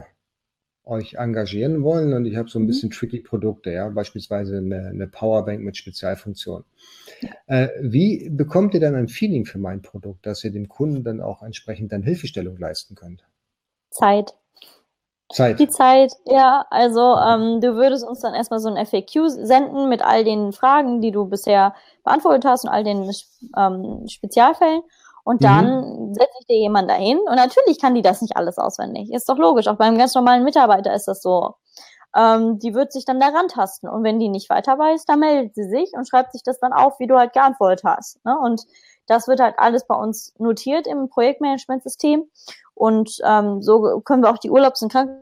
[0.87, 2.69] euch engagieren wollen und ich habe so ein mhm.
[2.69, 6.65] bisschen tricky Produkte, ja, beispielsweise eine, eine Powerbank mit Spezialfunktion.
[7.47, 11.21] Äh, wie bekommt ihr dann ein Feeling für mein Produkt, dass ihr dem Kunden dann
[11.21, 13.25] auch entsprechend dann Hilfestellung leisten könnt?
[13.91, 14.35] Zeit.
[15.29, 15.59] Zeit.
[15.59, 16.65] Die Zeit, ja.
[16.71, 21.01] Also ähm, du würdest uns dann erstmal so ein FAQ senden mit all den Fragen,
[21.01, 21.75] die du bisher
[22.05, 23.11] beantwortet hast und all den
[23.57, 24.83] ähm, Spezialfällen.
[25.27, 26.15] Und dann mhm.
[26.15, 27.19] setze ich dir jemand dahin.
[27.19, 29.13] Und natürlich kann die das nicht alles auswendig.
[29.13, 29.67] Ist doch logisch.
[29.67, 31.57] Auch beim ganz normalen Mitarbeiter ist das so.
[32.15, 33.89] Ähm, die wird sich dann daran tasten.
[33.89, 36.73] Und wenn die nicht weiter weiß, dann meldet sie sich und schreibt sich das dann
[36.73, 38.25] auf, wie du halt geantwortet hast.
[38.25, 38.39] Ne?
[38.39, 38.63] Und
[39.09, 42.31] Das wird halt alles bei uns notiert im Projektmanagementsystem.
[42.75, 45.19] Und ähm, so können wir auch die Urlaubs- und Krankheit.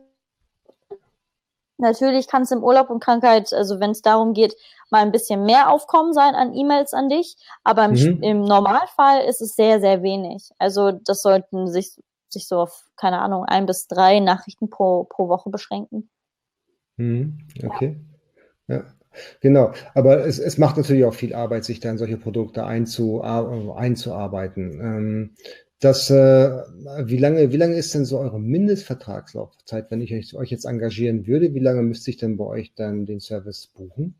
[1.78, 4.54] Natürlich kann es im Urlaub und Krankheit, also wenn es darum geht,
[4.90, 8.22] mal ein bisschen mehr Aufkommen sein an E-Mails an dich, aber im, mhm.
[8.22, 10.50] im, Normalfall ist es sehr, sehr wenig.
[10.58, 15.28] Also das sollten sich, sich so auf, keine Ahnung, ein bis drei Nachrichten pro, pro
[15.28, 16.10] Woche beschränken.
[16.96, 17.38] Mhm.
[17.64, 18.00] Okay.
[18.68, 18.76] Ja.
[18.76, 18.84] ja.
[19.40, 23.22] Genau, aber es, es macht natürlich auch viel Arbeit, sich da in solche Produkte einzu,
[23.22, 24.80] einzuarbeiten.
[24.80, 25.34] Ähm,
[25.80, 26.62] das, äh,
[27.04, 31.26] wie lange, wie lange ist denn so eure Mindestvertragslaufzeit, wenn ich euch, euch jetzt engagieren
[31.26, 31.54] würde?
[31.54, 34.14] Wie lange müsste ich denn bei euch dann den Service buchen?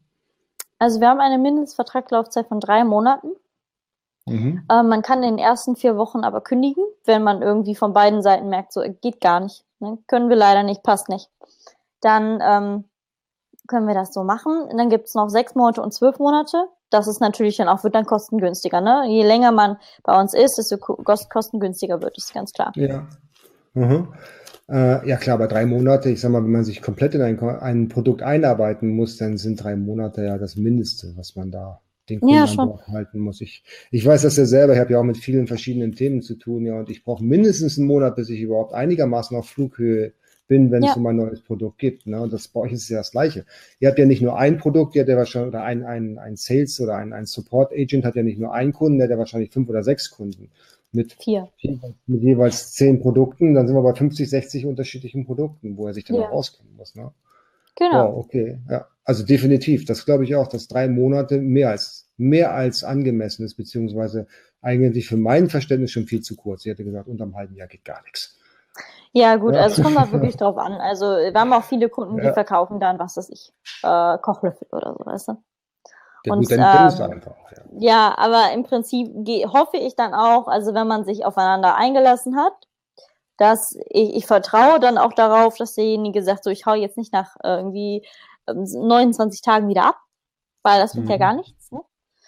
[0.79, 3.29] Also wir haben eine Mindestvertragslaufzeit von drei Monaten.
[4.27, 4.65] Mhm.
[4.71, 8.23] Äh, man kann in den ersten vier Wochen aber kündigen, wenn man irgendwie von beiden
[8.23, 9.99] Seiten merkt, so geht gar nicht, ne?
[10.07, 11.31] können wir leider nicht, passt nicht.
[12.01, 12.85] Dann ähm,
[13.67, 14.63] können wir das so machen.
[14.63, 16.69] Und dann gibt es noch sechs Monate und zwölf Monate.
[16.95, 18.81] Das ist natürlich dann auch, wird dann kostengünstiger.
[18.81, 19.07] Ne?
[19.09, 22.73] Je länger man bei uns ist, desto kostengünstiger wird es, ganz klar.
[22.77, 23.09] Ja.
[23.73, 24.15] Mhm.
[24.69, 27.37] Äh, ja klar, aber drei Monate, ich sag mal, wenn man sich komplett in ein,
[27.41, 32.21] ein, Produkt einarbeiten muss, dann sind drei Monate ja das Mindeste, was man da den
[32.21, 33.41] Kunden ja, halten muss.
[33.41, 36.37] Ich, ich weiß das ja selber, ich habe ja auch mit vielen verschiedenen Themen zu
[36.37, 40.13] tun, ja, und ich brauche mindestens einen Monat, bis ich überhaupt einigermaßen auf Flughöhe
[40.47, 40.91] bin, wenn ja.
[40.91, 42.07] es um ein neues Produkt gibt.
[42.07, 42.21] Ne?
[42.21, 43.45] Und das bei euch ist ja das Gleiche.
[43.81, 46.37] Ihr habt ja nicht nur ein Produkt, ihr habt ja wahrscheinlich, oder ein, ein, ein
[46.37, 49.19] Sales oder ein, ein Support Agent hat ja nicht nur einen Kunden, der hat ja
[49.19, 50.51] wahrscheinlich fünf oder sechs Kunden.
[50.93, 51.49] Mit, Vier.
[52.07, 56.05] mit jeweils zehn Produkten, dann sind wir bei 50, 60 unterschiedlichen Produkten, wo er sich
[56.05, 56.29] dann ja.
[56.29, 56.95] auch auskennen muss.
[56.95, 57.11] Ne?
[57.77, 58.13] Genau.
[58.13, 58.87] Wow, okay, ja.
[59.05, 63.57] Also definitiv, das glaube ich auch, dass drei Monate mehr als, mehr als angemessen ist,
[63.57, 64.27] beziehungsweise
[64.63, 66.63] eigentlich für mein Verständnis schon viel zu kurz.
[66.63, 68.39] Sie hätte gesagt, unterm halben Jahr geht gar nichts.
[69.17, 70.73] Ja, gut, also es kommt halt wirklich drauf an.
[70.73, 72.33] Also wir haben auch viele Kunden, die ja.
[72.33, 73.53] verkaufen dann, was weiß ich,
[73.85, 75.37] äh, Kochlöffel oder so, weißt du?
[76.25, 77.63] Ja, und, gut, dann ähm, einfach, ja.
[77.79, 79.09] ja, aber im Prinzip
[79.53, 82.55] hoffe ich dann auch, also wenn man sich aufeinander eingelassen hat,
[83.37, 87.13] dass ich, ich vertraue dann auch darauf, dass derjenige sagt, so ich hau jetzt nicht
[87.13, 88.05] nach äh, irgendwie
[88.47, 89.99] 29 ähm, Tagen wieder ab,
[90.65, 91.11] weil das wird mhm.
[91.13, 91.81] ja gar nichts, ne?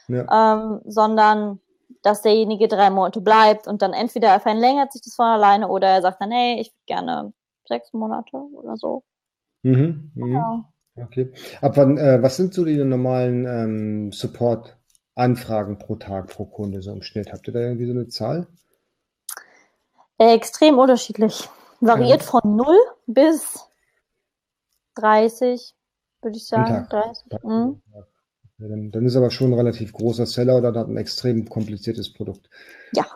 [0.08, 0.54] Ja.
[0.54, 1.60] Ähm, sondern
[2.06, 6.02] dass derjenige drei Monate bleibt und dann entweder verlängert sich das von alleine oder er
[6.02, 7.32] sagt dann, hey, ich würde gerne
[7.66, 9.02] sechs Monate oder so.
[9.64, 10.32] Mhm, mh.
[10.32, 10.64] ja.
[11.04, 11.32] Okay.
[11.60, 16.92] Ab wann, äh, was sind so die normalen ähm, Support-Anfragen pro Tag pro Kunde so
[16.92, 17.32] im Schnitt?
[17.32, 18.46] Habt ihr da irgendwie so eine Zahl?
[20.18, 21.48] Äh, extrem unterschiedlich.
[21.80, 22.28] Variiert ja.
[22.28, 22.66] von 0
[23.08, 23.68] bis
[24.94, 25.74] 30,
[26.22, 26.86] würde ich sagen.
[26.88, 27.42] 30.
[27.42, 27.82] Mhm.
[28.58, 32.12] Ja, dann, dann, ist aber schon ein relativ großer Seller oder hat ein extrem kompliziertes
[32.12, 32.48] Produkt.
[32.92, 33.06] Ja.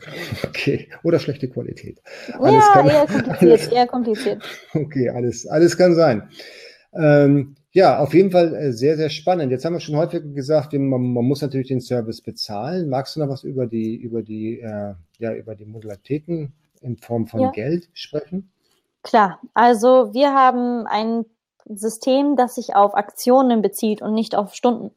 [0.46, 0.88] Okay.
[1.02, 2.02] Oder schlechte Qualität.
[2.38, 4.42] Alles ja, kann, eher kompliziert, alles, eher kompliziert.
[4.74, 6.28] Okay, alles, alles kann sein.
[6.92, 9.50] Ähm, ja, auf jeden Fall äh, sehr, sehr spannend.
[9.50, 12.88] Jetzt haben wir schon häufig gesagt, man, man, muss natürlich den Service bezahlen.
[12.88, 17.26] Magst du noch was über die, über die, äh, ja, über die Modalitäten in Form
[17.26, 17.50] von ja.
[17.50, 18.50] Geld sprechen?
[19.02, 21.24] Klar, also wir haben ein
[21.66, 24.90] System, das sich auf Aktionen bezieht und nicht auf Stunden,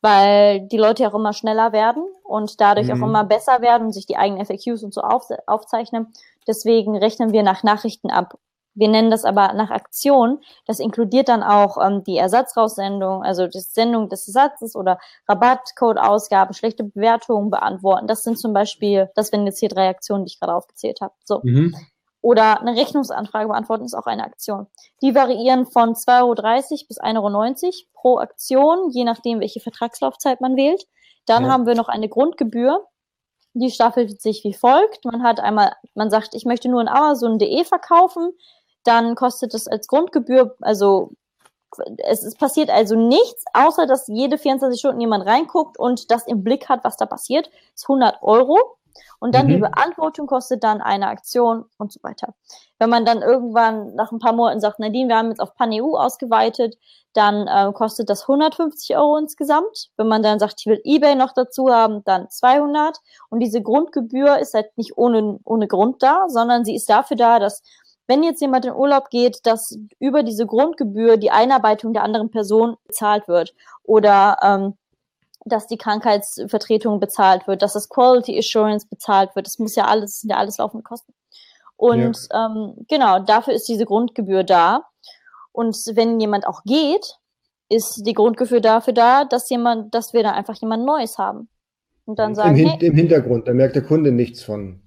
[0.00, 3.02] weil die Leute ja auch immer schneller werden und dadurch mhm.
[3.02, 6.12] auch immer besser werden und sich die eigenen FAQs und so auf, aufzeichnen.
[6.46, 8.38] Deswegen rechnen wir nach Nachrichten ab.
[8.76, 10.40] Wir nennen das aber nach Aktion.
[10.66, 14.98] Das inkludiert dann auch ähm, die Ersatzraussendung, also die Sendung des Ersatzes oder
[15.28, 18.06] Rabattcode-Ausgabe, schlechte Bewertungen beantworten.
[18.06, 21.14] Das sind zum Beispiel, das sind jetzt hier drei Aktionen, die ich gerade aufgezählt habe.
[21.24, 21.40] So.
[21.42, 21.74] Mhm.
[22.26, 24.66] Oder eine Rechnungsanfrage beantworten ist auch eine Aktion.
[25.00, 26.34] Die variieren von 2,30 Euro
[26.88, 30.88] bis 1,90 Euro pro Aktion, je nachdem, welche Vertragslaufzeit man wählt.
[31.26, 31.50] Dann ja.
[31.50, 32.84] haben wir noch eine Grundgebühr.
[33.54, 35.04] Die staffelt sich wie folgt.
[35.04, 38.32] Man hat einmal, man sagt, ich möchte nur in Amazon.de verkaufen.
[38.82, 41.12] Dann kostet es als Grundgebühr, also
[41.98, 46.42] es, es passiert also nichts, außer dass jede 24 Stunden jemand reinguckt und das im
[46.42, 47.46] Blick hat, was da passiert.
[47.46, 48.78] Das ist 100 Euro.
[49.18, 49.50] Und dann mhm.
[49.50, 52.34] die Beantwortung kostet dann eine Aktion und so weiter.
[52.78, 55.96] Wenn man dann irgendwann nach ein paar Monaten sagt, Nadine, wir haben jetzt auf PanEU
[55.96, 56.76] ausgeweitet,
[57.14, 59.88] dann äh, kostet das 150 Euro insgesamt.
[59.96, 62.98] Wenn man dann sagt, ich will eBay noch dazu haben, dann 200.
[63.30, 67.38] Und diese Grundgebühr ist halt nicht ohne, ohne Grund da, sondern sie ist dafür da,
[67.38, 67.62] dass
[68.06, 72.76] wenn jetzt jemand in Urlaub geht, dass über diese Grundgebühr die Einarbeitung der anderen Person
[72.86, 73.54] bezahlt wird.
[73.82, 74.74] Oder ähm,
[75.46, 79.46] dass die Krankheitsvertretung bezahlt wird, dass das Quality Assurance bezahlt wird.
[79.46, 81.14] Das muss ja alles, sind ja alles laufende Kosten.
[81.76, 82.46] Und ja.
[82.46, 84.84] ähm, genau, dafür ist diese Grundgebühr da.
[85.52, 87.14] Und wenn jemand auch geht,
[87.68, 91.48] ist die Grundgebühr dafür da, dass jemand, dass wir da einfach jemand Neues haben.
[92.04, 94.80] Und dann sagen, Im, hey, Im Hintergrund, da merkt der Kunde nichts von.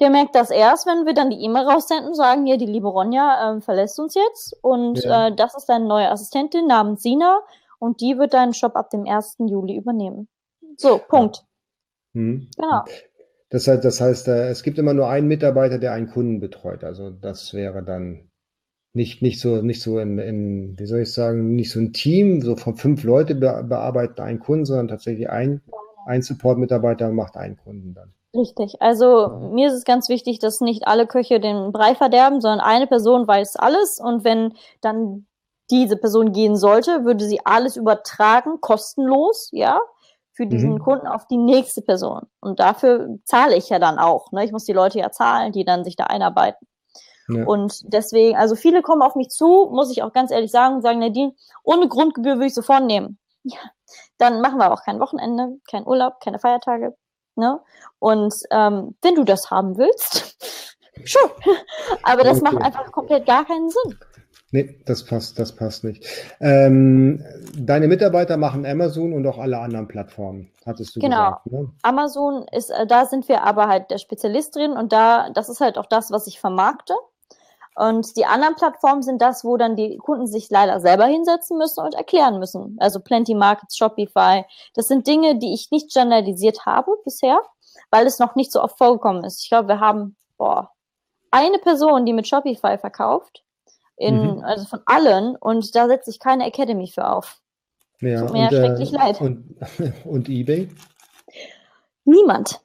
[0.00, 3.56] Der merkt das erst, wenn wir dann die E-Mail raussenden, sagen, ja, die liebe Ronja
[3.56, 5.28] äh, verlässt uns jetzt und ja.
[5.28, 7.40] äh, das ist deine neue Assistentin namens Sina
[7.84, 9.36] und die wird deinen Shop ab dem 1.
[9.46, 10.28] Juli übernehmen.
[10.76, 11.44] So, Punkt.
[12.14, 12.48] Mhm.
[12.56, 12.84] Genau.
[13.50, 16.82] Das heißt, das heißt, äh, es gibt immer nur einen Mitarbeiter, der einen Kunden betreut.
[16.82, 18.30] Also das wäre dann
[18.94, 22.40] nicht, nicht so, nicht so in, in, wie soll ich sagen, nicht so ein Team,
[22.40, 25.60] so von fünf Leute be bearbeiten einen Kunden, sondern tatsächlich ein,
[26.06, 28.14] ein Support-Mitarbeiter macht einen Kunden dann.
[28.34, 28.80] Richtig.
[28.80, 32.86] Also mir ist es ganz wichtig, dass nicht alle Köche den Brei verderben, sondern eine
[32.86, 35.26] Person weiß alles und wenn dann
[35.70, 39.80] diese Person gehen sollte, würde sie alles übertragen, kostenlos, ja,
[40.32, 40.78] für diesen mhm.
[40.80, 42.22] Kunden auf die nächste Person.
[42.40, 44.32] Und dafür zahle ich ja dann auch.
[44.32, 44.44] Ne?
[44.44, 46.66] Ich muss die Leute ja zahlen, die dann sich da einarbeiten.
[47.28, 47.44] Ja.
[47.44, 50.98] Und deswegen, also viele kommen auf mich zu, muss ich auch ganz ehrlich sagen, sagen,
[50.98, 53.18] Nadine, ohne Grundgebühr würde ich sofort nehmen.
[53.46, 53.58] Ja,
[54.16, 56.96] dann machen wir auch kein Wochenende, kein Urlaub, keine Feiertage.
[57.36, 57.60] Ne?
[57.98, 60.38] Und ähm, wenn du das haben willst,
[61.04, 61.30] schon.
[62.04, 62.50] Aber das okay.
[62.54, 63.98] macht einfach komplett gar keinen Sinn.
[64.54, 66.06] Nee, das passt, das passt nicht.
[66.38, 67.24] Ähm,
[67.58, 71.16] deine Mitarbeiter machen Amazon und auch alle anderen Plattformen, hattest du genau.
[71.16, 71.40] gesagt.
[71.46, 71.62] Genau.
[71.62, 71.72] Ne?
[71.82, 75.60] Amazon ist, äh, da sind wir aber halt der Spezialist drin und da, das ist
[75.60, 76.94] halt auch das, was ich vermarkte.
[77.74, 81.80] Und die anderen Plattformen sind das, wo dann die Kunden sich leider selber hinsetzen müssen
[81.84, 82.76] und erklären müssen.
[82.78, 84.44] Also Plenty Markets, Shopify.
[84.76, 87.40] Das sind Dinge, die ich nicht standardisiert habe bisher,
[87.90, 89.42] weil es noch nicht so oft vorgekommen ist.
[89.42, 90.70] Ich glaube, wir haben, boah,
[91.32, 93.44] eine Person, die mit Shopify verkauft
[93.96, 94.44] in, mhm.
[94.44, 97.40] also von allen, und da setze ich keine Academy für auf.
[98.00, 99.20] Ja, Tut mir und, ja schrecklich äh, leid.
[99.20, 99.56] Und,
[100.04, 100.68] und eBay?
[102.04, 102.60] Niemand.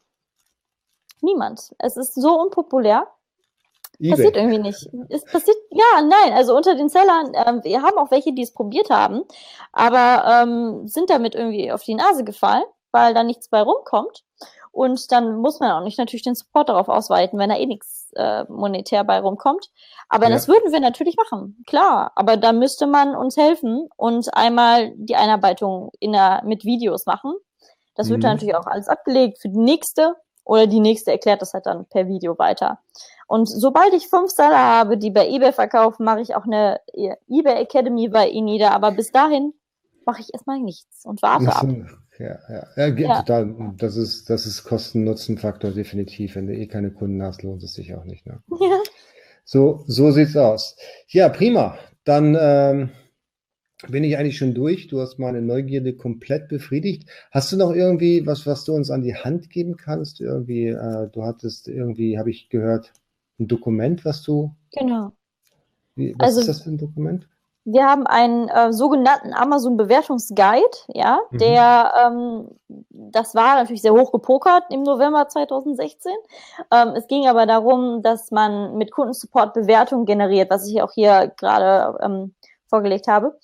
[1.22, 1.74] Niemand.
[1.78, 3.08] Es ist so unpopulär.
[4.00, 4.12] eBay.
[4.12, 4.90] Passiert irgendwie nicht.
[5.10, 8.54] Es passiert, ja, nein, also unter den Sellern, ähm, wir haben auch welche, die es
[8.54, 9.24] probiert haben,
[9.72, 14.24] aber ähm, sind damit irgendwie auf die Nase gefallen, weil da nichts bei rumkommt.
[14.72, 18.12] Und dann muss man auch nicht natürlich den Support darauf ausweiten, wenn da eh nichts
[18.16, 19.70] äh, monetär bei rumkommt.
[20.10, 20.32] Aber ja.
[20.32, 22.12] das würden wir natürlich machen, klar.
[22.16, 27.34] Aber da müsste man uns helfen und einmal die Einarbeitung in der, mit Videos machen.
[27.96, 28.12] Das mhm.
[28.14, 31.66] wird dann natürlich auch alles abgelegt für die nächste oder die nächste erklärt das halt
[31.66, 32.80] dann per Video weiter.
[33.28, 36.80] Und sobald ich fünf Seller habe, die bei eBay verkaufen, mache ich auch eine
[37.28, 38.72] eBay Academy bei ihnen nieder.
[38.72, 39.54] Aber bis dahin
[40.06, 41.68] mache ich erstmal nichts und warte ab.
[42.20, 43.22] Ja, ja, ja, ja.
[43.22, 43.74] total.
[43.78, 46.36] Das ist, das ist Kosten-Nutzen-Faktor definitiv.
[46.36, 48.26] Wenn du eh keine Kunden hast, lohnt es sich auch nicht.
[48.26, 48.42] Ne?
[48.60, 48.82] Ja.
[49.46, 50.76] So, so sieht's aus.
[51.08, 51.80] Ja, prima.
[52.04, 52.90] Dann ähm,
[53.88, 54.88] bin ich eigentlich schon durch.
[54.88, 57.10] Du hast meine Neugierde komplett befriedigt.
[57.32, 60.22] Hast du noch irgendwie was, was du uns an die Hand geben kannst?
[60.22, 62.94] Irgendwie, äh, du hattest irgendwie, habe ich gehört,
[63.40, 64.54] ein Dokument, was du.
[64.72, 65.14] Genau.
[65.96, 67.28] Wie, was also, ist das für ein Dokument?
[67.72, 71.38] Wir haben einen äh, sogenannten Amazon-Bewertungsguide, ja, mhm.
[71.38, 72.48] der, ähm,
[72.90, 76.12] das war natürlich sehr hoch gepokert im November 2016.
[76.72, 81.32] Ähm, es ging aber darum, dass man mit Kundensupport Bewertungen generiert, was ich auch hier
[81.38, 82.34] gerade ähm,
[82.68, 83.38] vorgelegt habe.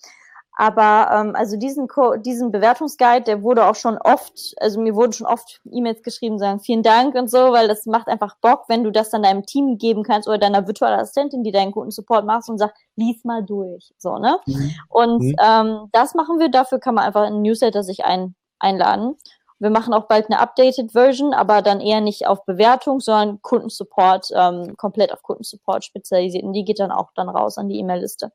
[0.55, 5.11] Aber ähm, also diesen, Co diesen Bewertungsguide, der wurde auch schon oft, also mir wurden
[5.11, 8.83] schon oft E-Mails geschrieben, sagen vielen Dank und so, weil das macht einfach Bock, wenn
[8.83, 12.49] du das dann deinem Team geben kannst oder deiner virtuellen Assistentin, die deinen Kundensupport machst
[12.49, 13.93] und sagt, lies mal durch.
[13.97, 14.39] So, ne?
[14.45, 14.71] Mhm.
[14.87, 15.35] Und mhm.
[15.43, 19.17] Ähm, das machen wir, dafür kann man einfach einen Newsletter sich ein, einladen.
[19.59, 24.29] Wir machen auch bald eine updated Version, aber dann eher nicht auf Bewertung, sondern Kundensupport,
[24.33, 26.43] ähm, komplett auf Kundensupport spezialisiert.
[26.43, 28.31] Und die geht dann auch dann raus an die E-Mail-Liste.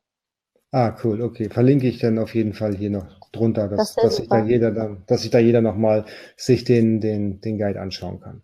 [0.71, 1.49] Ah, cool, okay.
[1.49, 4.71] Verlinke ich dann auf jeden Fall hier noch drunter, dass, das dass sich da jeder
[4.71, 6.05] dann, dass sich da jeder nochmal
[6.37, 8.41] sich den, den, den Guide anschauen kann.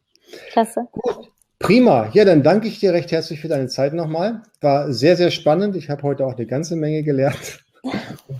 [0.52, 0.88] Klasse.
[0.92, 1.32] Gut.
[1.60, 2.10] Prima.
[2.14, 4.44] Ja, dann danke ich dir recht herzlich für deine Zeit nochmal.
[4.62, 5.76] War sehr, sehr spannend.
[5.76, 7.64] Ich habe heute auch eine ganze Menge gelernt.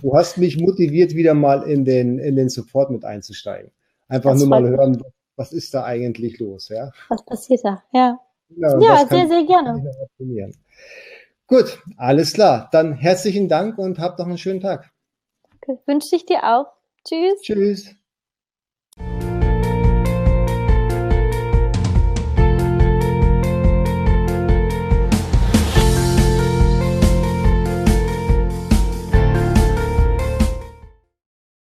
[0.02, 3.70] Du hast mich motiviert, wieder mal in den, in den Support mit einzusteigen.
[4.08, 5.02] Einfach das nur mal hören,
[5.36, 6.90] was ist da eigentlich los, ja?
[7.08, 7.82] Was passiert da?
[7.92, 8.18] Ja.
[8.56, 9.82] Ja, ja sehr, sehr gerne.
[11.48, 12.68] Gut, alles klar.
[12.72, 14.90] Dann herzlichen Dank und habt noch einen schönen Tag.
[15.86, 16.66] Wünsche ich dir auch.
[17.04, 17.40] Tschüss.
[17.42, 17.94] Tschüss.